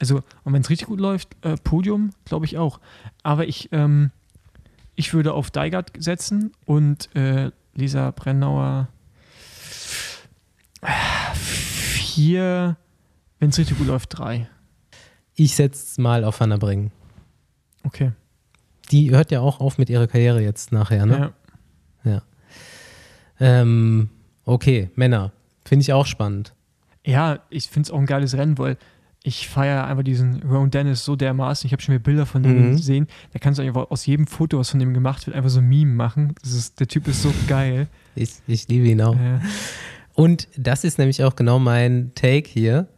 [0.00, 2.80] Also, und wenn es richtig gut läuft, äh, Podium, glaube ich auch.
[3.22, 4.10] Aber ich, ähm,
[4.96, 8.88] ich würde auf Deigert setzen und äh, Lisa Brennauer
[10.82, 12.76] äh, vier,
[13.40, 14.48] wenn es richtig gut läuft, drei.
[15.34, 16.92] Ich setze mal auf Hannah Bringen.
[17.82, 18.12] Okay.
[18.90, 21.32] Die hört ja auch auf mit ihrer Karriere jetzt nachher, ne?
[22.04, 22.22] Ja.
[23.38, 24.10] Ähm,
[24.44, 25.32] okay, Männer.
[25.64, 26.54] Finde ich auch spannend.
[27.04, 28.76] Ja, ich finde es auch ein geiles Rennen, weil
[29.22, 31.66] ich feiere einfach diesen Ron Dennis so dermaßen.
[31.66, 32.76] Ich habe schon wieder Bilder von dem Mhm.
[32.76, 33.06] gesehen.
[33.32, 35.68] Da kannst du einfach aus jedem Foto, was von dem gemacht wird, einfach so ein
[35.68, 36.34] Meme machen.
[36.42, 37.88] Das ist, der Typ ist so geil.
[38.14, 39.14] Ich, ich liebe ihn auch.
[39.14, 39.38] Äh,
[40.14, 42.88] Und das ist nämlich auch genau mein Take hier.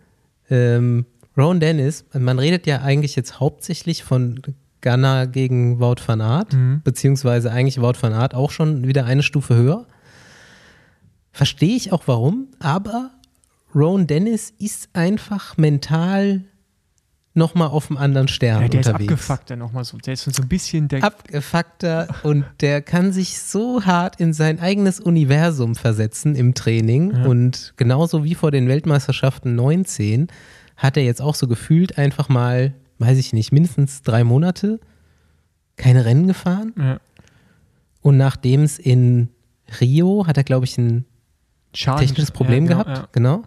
[0.52, 4.42] Ähm, Ron Dennis, man redet ja eigentlich jetzt hauptsächlich von
[4.82, 6.82] Ghana gegen Wout van Aert, Mhm.
[6.84, 9.86] beziehungsweise eigentlich Wout van Aert auch schon wieder eine Stufe höher.
[11.32, 13.10] Verstehe ich auch warum, aber
[13.74, 16.42] Ron Dennis ist einfach mental
[17.34, 19.12] nochmal auf einem anderen Stern ja, der ist unterwegs.
[19.12, 19.96] abgefuckt dann nochmal so.
[19.98, 21.02] Der ist so ein bisschen der.
[21.02, 27.24] abgefuckter und der kann sich so hart in sein eigenes Universum versetzen im Training Ja.
[27.24, 30.28] und genauso wie vor den Weltmeisterschaften 19
[30.76, 34.78] hat er jetzt auch so gefühlt einfach mal, weiß ich nicht, mindestens drei Monate
[35.76, 37.00] keine Rennen gefahren ja,
[38.02, 39.28] und nachdem es in
[39.80, 41.06] Rio hat er glaube ich ein
[41.74, 42.00] Schaden.
[42.06, 43.42] technisches Problem ja, genau, gehabt, genau,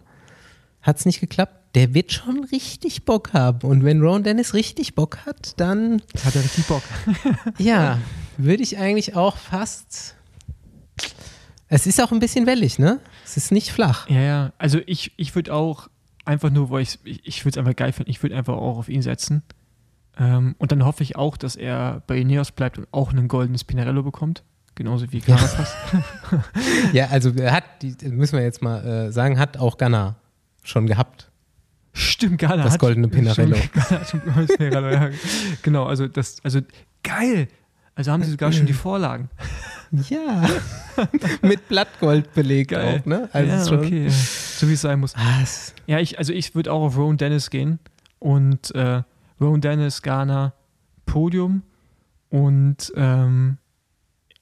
[0.82, 1.52] hat es nicht geklappt.
[1.76, 6.00] Der wird schon richtig Bock haben und wenn Ron Dennis richtig Bock hat, dann.
[6.24, 6.82] Hat er richtig Bock.
[7.58, 7.98] ja,
[8.38, 10.16] würde ich eigentlich auch fast.
[11.68, 12.98] Es ist auch ein bisschen wellig, ne?
[13.26, 14.08] Es ist nicht flach.
[14.08, 14.52] Ja, ja.
[14.56, 15.90] Also ich, ich würde auch
[16.24, 18.88] einfach nur, weil ich, ich würde es einfach geil finden, ich würde einfach auch auf
[18.88, 19.42] ihn setzen.
[20.18, 23.64] Ähm, und dann hoffe ich auch, dass er bei Ineos bleibt und auch ein goldenes
[23.64, 24.44] Pinarello bekommt.
[24.76, 25.74] Genauso wie Carapaz.
[26.94, 30.16] Ja, also er hat, die, müssen wir jetzt mal äh, sagen, hat auch Ghana
[30.62, 31.30] schon gehabt.
[31.98, 33.56] Stimmt, Ghana Das goldene Pinarello.
[34.06, 34.24] Stimmt,
[34.58, 35.10] Pinarello, ja.
[35.62, 36.60] Genau, also das, also
[37.02, 37.48] geil.
[37.94, 39.30] Also haben sie sogar schon die Vorlagen.
[40.10, 40.44] Ja.
[41.40, 43.00] Mit Blattgold belegt Geil.
[43.00, 43.28] auch, ne?
[43.32, 43.78] Also ja, schon.
[43.86, 44.08] okay.
[44.10, 45.14] So wie es sein muss.
[45.14, 47.78] Ah, es- Ja, ich, also ich würde auch auf Rowan Dennis gehen
[48.18, 49.02] und äh,
[49.40, 50.52] Rowan Dennis, Ghana,
[51.06, 51.62] Podium
[52.28, 53.56] und ähm,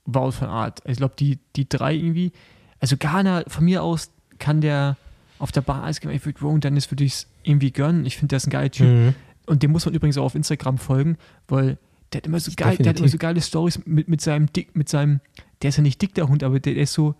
[0.06, 0.80] Wout van Art.
[0.86, 2.32] Ich glaube, die, die drei irgendwie,
[2.80, 4.96] also Ghana, von mir aus kann der
[5.38, 5.60] auf der
[6.00, 6.10] geben.
[6.12, 8.04] Ich würde Rowan Dennis würde ich irgendwie gönnen.
[8.06, 8.86] Ich finde, der ist ein geiler Typ.
[8.86, 9.14] Mhm.
[9.46, 11.16] Und dem muss man übrigens auch auf Instagram folgen,
[11.48, 11.78] weil
[12.12, 14.74] der hat immer so geil, der hat immer so geile Stories mit, mit seinem Dick,
[14.76, 15.20] mit seinem,
[15.62, 17.12] der ist ja nicht dick, der Hund, aber der, der ist so,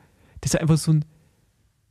[0.42, 1.04] der ist einfach so ein,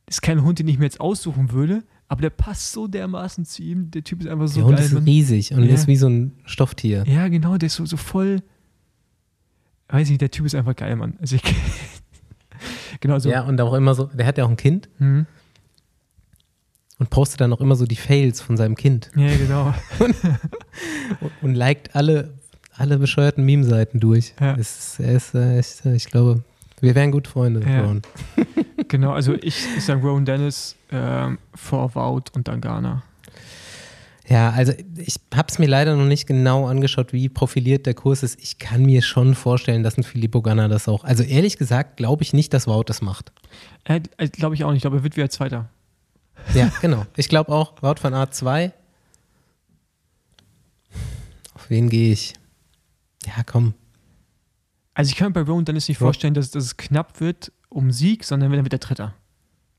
[0.05, 3.45] das ist kein Hund, den ich mir jetzt aussuchen würde, aber der passt so dermaßen
[3.45, 3.91] zu ihm.
[3.91, 4.86] Der Typ ist einfach so Der Hund geil.
[4.86, 5.73] ist riesig und Ja.
[5.73, 7.03] ist wie so ein Stofftier.
[7.07, 8.41] Ja, genau, der ist so, so voll,
[9.89, 11.17] weiß nicht, der Typ ist einfach geil, Mann.
[11.21, 11.43] Also ich,
[12.99, 13.29] genau so.
[13.29, 15.25] Ja, und auch immer so, der hat ja auch ein Kind Hm.
[17.00, 19.74] Und postet dann auch immer so die Fails von seinem Kind ja, genau.
[20.00, 20.16] und,
[21.41, 22.34] und liked alle,
[22.76, 24.34] alle bescheuerten Meme-Seiten durch.
[24.39, 24.56] Ja.
[24.56, 26.44] Es, äh, echt, äh, ich glaube,
[26.82, 27.86] wir wären gut Freunde, Ja.
[27.86, 28.02] Ron.
[28.88, 33.04] genau, also ich, ich sage Rowan Dennis ähm, vor Wout und dann Ghana.
[34.28, 38.24] Ja, also ich habe es mir leider noch nicht genau angeschaut, wie profiliert der Kurs
[38.24, 38.39] ist.
[38.41, 41.04] Ich kann mir schon vorstellen, dass ein Filippo Ganna das auch.
[41.04, 43.34] Also ehrlich gesagt, glaube ich nicht, dass Wout das macht.
[43.84, 45.70] Äh, äh, Glaube ich auch nicht, ich glaube, er wird wieder Zweiter.
[46.54, 47.06] Ja, genau.
[47.16, 48.72] Ich glaube auch, Wout von A2.
[51.56, 52.34] Auf wen gehe ich?
[53.26, 53.74] Ja, komm.
[54.94, 56.06] Also ich kann mir bei Rowan Dennis nicht Ja.
[56.06, 59.14] vorstellen, dass, dass es knapp wird um Sieg, sondern wenn er wird der Dritter.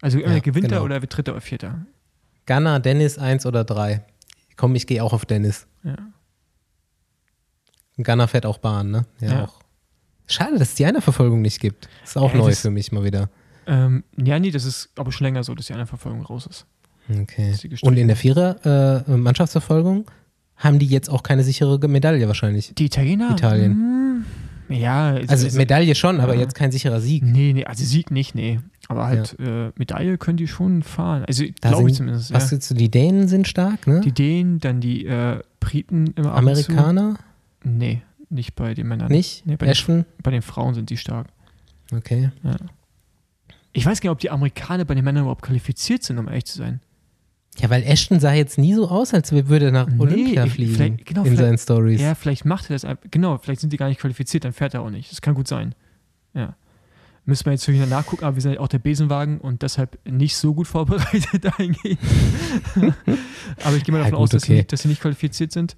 [0.01, 0.83] Also Ja, gewinnt er genau.
[0.85, 1.87] oder er wird Dritter oder Vierter.
[2.47, 4.05] Gunnar, Dennis, eins oder drei.
[4.57, 5.67] Komm, ich gehe auch auf Dennis.
[5.83, 5.97] Ja.
[7.97, 9.07] Gunnar fährt auch Bahn, ne?
[9.21, 9.45] Ja.
[9.45, 9.61] auch.
[10.27, 11.89] Schade, dass es die Einerverfolgung nicht gibt.
[12.03, 13.29] Ist auch Ja, neu für mich mal wieder.
[13.67, 16.67] Ähm, ja, nee, das ist aber schon länger so, dass die eine Verfolgung raus ist.
[17.11, 17.55] Okay.
[17.83, 20.11] Und in der Vierer äh, Mannschaftsverfolgung
[20.57, 22.73] haben die jetzt auch keine sichere Medaille wahrscheinlich.
[22.77, 23.31] Die Italiener?
[23.33, 24.25] Italien.
[24.69, 26.41] Hm, ja, Also es- Medaille schon, aber Ja.
[26.41, 27.23] jetzt kein sicherer Sieg.
[27.23, 28.61] Nee, nee, also Sieg nicht, nee.
[28.89, 31.25] Aber halt äh, Medaille können die schon fahren.
[31.27, 32.33] Also glaube ich zumindest.
[32.33, 32.57] Was Ja.
[32.57, 34.01] jetzt so, die Dänen sind stark, ne?
[34.01, 36.35] Die Dänen, dann die äh, Briten immer zu.
[36.37, 37.17] Amerikaner
[37.62, 39.11] Nee, nicht bei den Männern.
[39.11, 39.47] nicht?
[39.47, 41.29] Nee, bei den, bei den Frauen sind die stark.
[41.95, 42.31] Okay.
[43.75, 46.47] Ich weiß gar nicht, ob die Amerikaner bei den Männern überhaupt qualifiziert sind, um ehrlich
[46.47, 46.81] zu sein.
[47.59, 50.53] Ja, weil Ashton sah jetzt nie so aus, als würde er nach Nee, Olympia ich-
[50.55, 52.01] fliegen genau, in seinen Stories.
[52.01, 53.05] Ja, vielleicht macht er das einfach.
[53.11, 55.11] Genau, vielleicht sind die gar nicht qualifiziert, dann fährt er auch nicht.
[55.12, 55.75] Das kann gut sein.
[56.33, 56.57] Ja.
[57.27, 60.37] Müssen wir jetzt wieder nachgucken, aber wir sind ja auch der Besenwagen und deshalb nicht
[60.37, 61.99] so gut vorbereitet dahingehend.
[63.64, 64.53] aber ich gehe mal Ja, davon gut, aus, dass, okay.
[64.53, 65.77] sie nicht, dass sie nicht qualifiziert sind.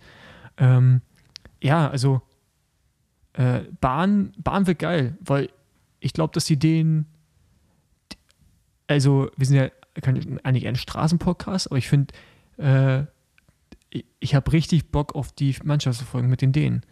[0.58, 1.02] Ähm,
[1.62, 2.22] ja, also
[3.34, 5.50] äh, Bahn, Bahn wird geil, weil
[6.00, 7.06] ich glaube, dass die den.
[8.88, 9.68] Also, wir sind ja
[10.42, 12.14] eigentlich ein Straßenpodcast, aber ich finde,
[12.58, 13.02] äh,
[13.90, 16.82] ich, ich habe richtig Bock auf die Mannschaftsverfolgung mit den Dänen.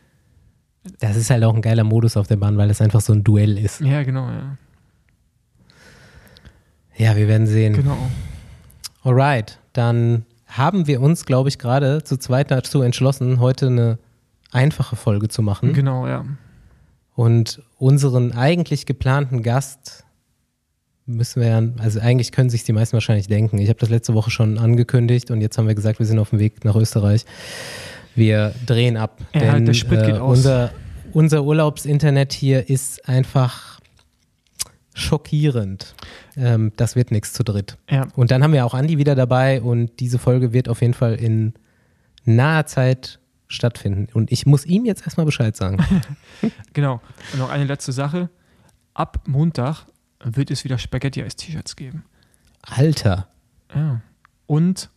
[1.00, 3.24] Das ist halt auch ein geiler Modus auf der Bahn, weil es einfach so ein
[3.24, 3.80] Duell ist.
[3.80, 4.56] Ja, genau, ja.
[6.96, 7.74] Ja, wir werden sehen.
[7.74, 7.96] Genau.
[9.02, 13.98] Alright, dann haben wir uns, glaube ich, gerade zu zweit dazu entschlossen, heute eine
[14.52, 16.24] einfache Folge zu machen Genau, ja.
[17.16, 20.03] und unseren eigentlich geplanten Gast
[21.06, 23.58] müssen wir ja, also eigentlich können sich die meisten wahrscheinlich denken.
[23.58, 26.30] Ich habe das letzte Woche schon angekündigt und jetzt haben wir gesagt, wir sind auf
[26.30, 27.24] dem Weg nach Österreich.
[28.14, 30.38] Wir drehen ab, Ja, denn der Sprit geht äh, aus.
[30.38, 30.70] unser,
[31.12, 33.80] unser Urlaubsinternet hier ist einfach
[34.94, 35.94] schockierend.
[36.36, 37.76] Ähm, das wird nichts zu dritt.
[37.90, 40.94] Ja, Und dann haben wir auch Andi wieder dabei und diese Folge wird auf jeden
[40.94, 41.54] Fall in
[42.24, 44.08] naher Zeit stattfinden.
[44.14, 45.84] Und ich muss ihm jetzt erstmal Bescheid sagen.
[46.72, 47.00] genau.
[47.32, 48.30] Und noch eine letzte Sache.
[48.94, 49.86] Ab Montag
[50.24, 52.04] wird es wieder Spaghetti als T-Shirts geben.
[52.62, 53.28] Alter.
[53.74, 54.00] Ja.
[54.46, 54.90] Und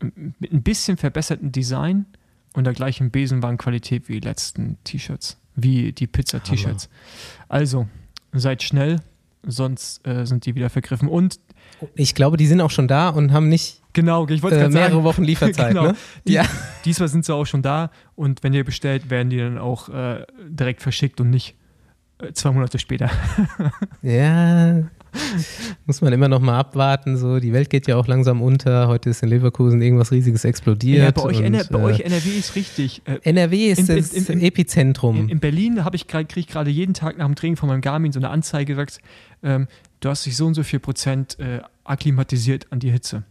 [0.00, 2.06] mit ein bisschen verbessertem Design
[2.54, 6.88] und der gleichen Besenwagenqualität wie die letzten T-Shirts, wie die Pizza-T-Shirts.
[7.48, 7.88] Also,
[8.32, 9.00] seid schnell,
[9.42, 11.08] sonst äh, sind die wieder vergriffen.
[11.08, 11.40] Und
[11.94, 15.04] Ich glaube, die sind auch schon da und haben nicht genau, ich äh, mehrere sagen,
[15.04, 15.68] Wochen Lieferzeit.
[15.74, 15.88] Genau.
[15.88, 15.96] ne?
[16.26, 16.44] Ja.
[16.84, 20.24] diesmal sind sie auch schon da und wenn ihr bestellt, werden die dann auch äh,
[20.48, 21.56] direkt verschickt und nicht
[22.32, 23.10] zwei Monate später.
[24.02, 24.82] ja.
[25.86, 27.16] Muss man immer noch mal abwarten.
[27.16, 27.40] So.
[27.40, 28.88] Die Welt geht ja auch langsam unter.
[28.88, 31.02] Heute ist in Leverkusen irgendwas Riesiges explodiert.
[31.02, 33.02] Ja, bei euch, und, NR bei äh, euch NRW ist richtig.
[33.06, 35.16] Äh, NRW ist In- in- das in- Epizentrum.
[35.16, 37.68] In, in Berlin habe ich gerade kriege ich gerade jeden Tag nach dem Training von
[37.68, 38.98] meinem Garmin so eine Anzeige gesagt,
[39.42, 39.66] ähm,
[40.00, 43.22] du hast dich so und so viel Prozent äh, akklimatisiert an die Hitze.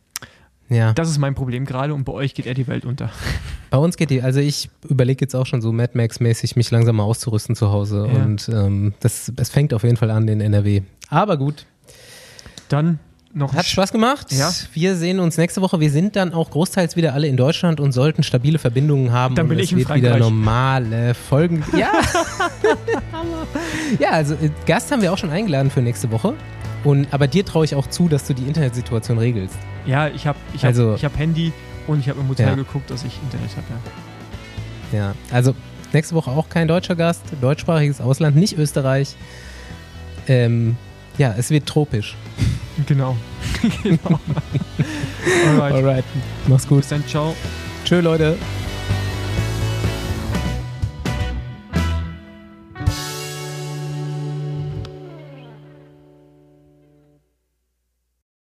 [0.69, 0.93] Ja.
[0.93, 3.09] Das ist mein Problem gerade und bei euch geht eher die Welt unter.
[3.69, 6.95] Bei uns geht die, also ich überlege jetzt auch schon so Mad Max-mäßig, mich langsam
[6.95, 8.09] mal auszurüsten zu Hause.
[8.11, 8.23] Ja.
[8.23, 10.83] Und ähm, das, das fängt auf jeden Fall an in NRW.
[11.09, 11.65] Aber gut,
[12.69, 12.99] Dann
[13.33, 14.31] noch hat Spaß gemacht.
[14.31, 14.51] Ja.
[14.73, 15.79] Wir sehen uns nächste Woche.
[15.81, 19.35] Wir sind dann auch großteils wieder alle in Deutschland und sollten stabile Verbindungen haben.
[19.35, 20.31] Dann und bin es ich in wird wieder Frankreich.
[20.31, 21.63] normale Folgen.
[21.77, 21.91] Ja.
[23.99, 26.33] ja, also äh, Gast haben wir auch schon eingeladen für nächste Woche.
[26.83, 29.55] Und, aber dir traue ich auch zu, dass du die Internetsituation regelst.
[29.85, 31.51] Ja, ich habe ich hab, Also- ich hab Handy
[31.87, 32.55] und ich habe im Hotel Ja.
[32.55, 33.65] geguckt, dass ich Internet habe.
[34.91, 34.97] Ja.
[34.99, 35.53] Ja, also
[35.91, 39.15] nächste Woche auch kein deutscher Gast, deutschsprachiges Ausland, nicht Österreich.
[40.27, 40.77] Ähm,
[41.17, 42.15] ja, es wird tropisch.
[42.85, 43.17] Genau.
[43.83, 43.99] genau.
[45.49, 45.73] Alright.
[45.73, 46.03] Alright,
[46.47, 46.79] mach's gut.
[46.79, 47.35] Bis dann, ciao.
[47.85, 48.37] Tschö, Leute.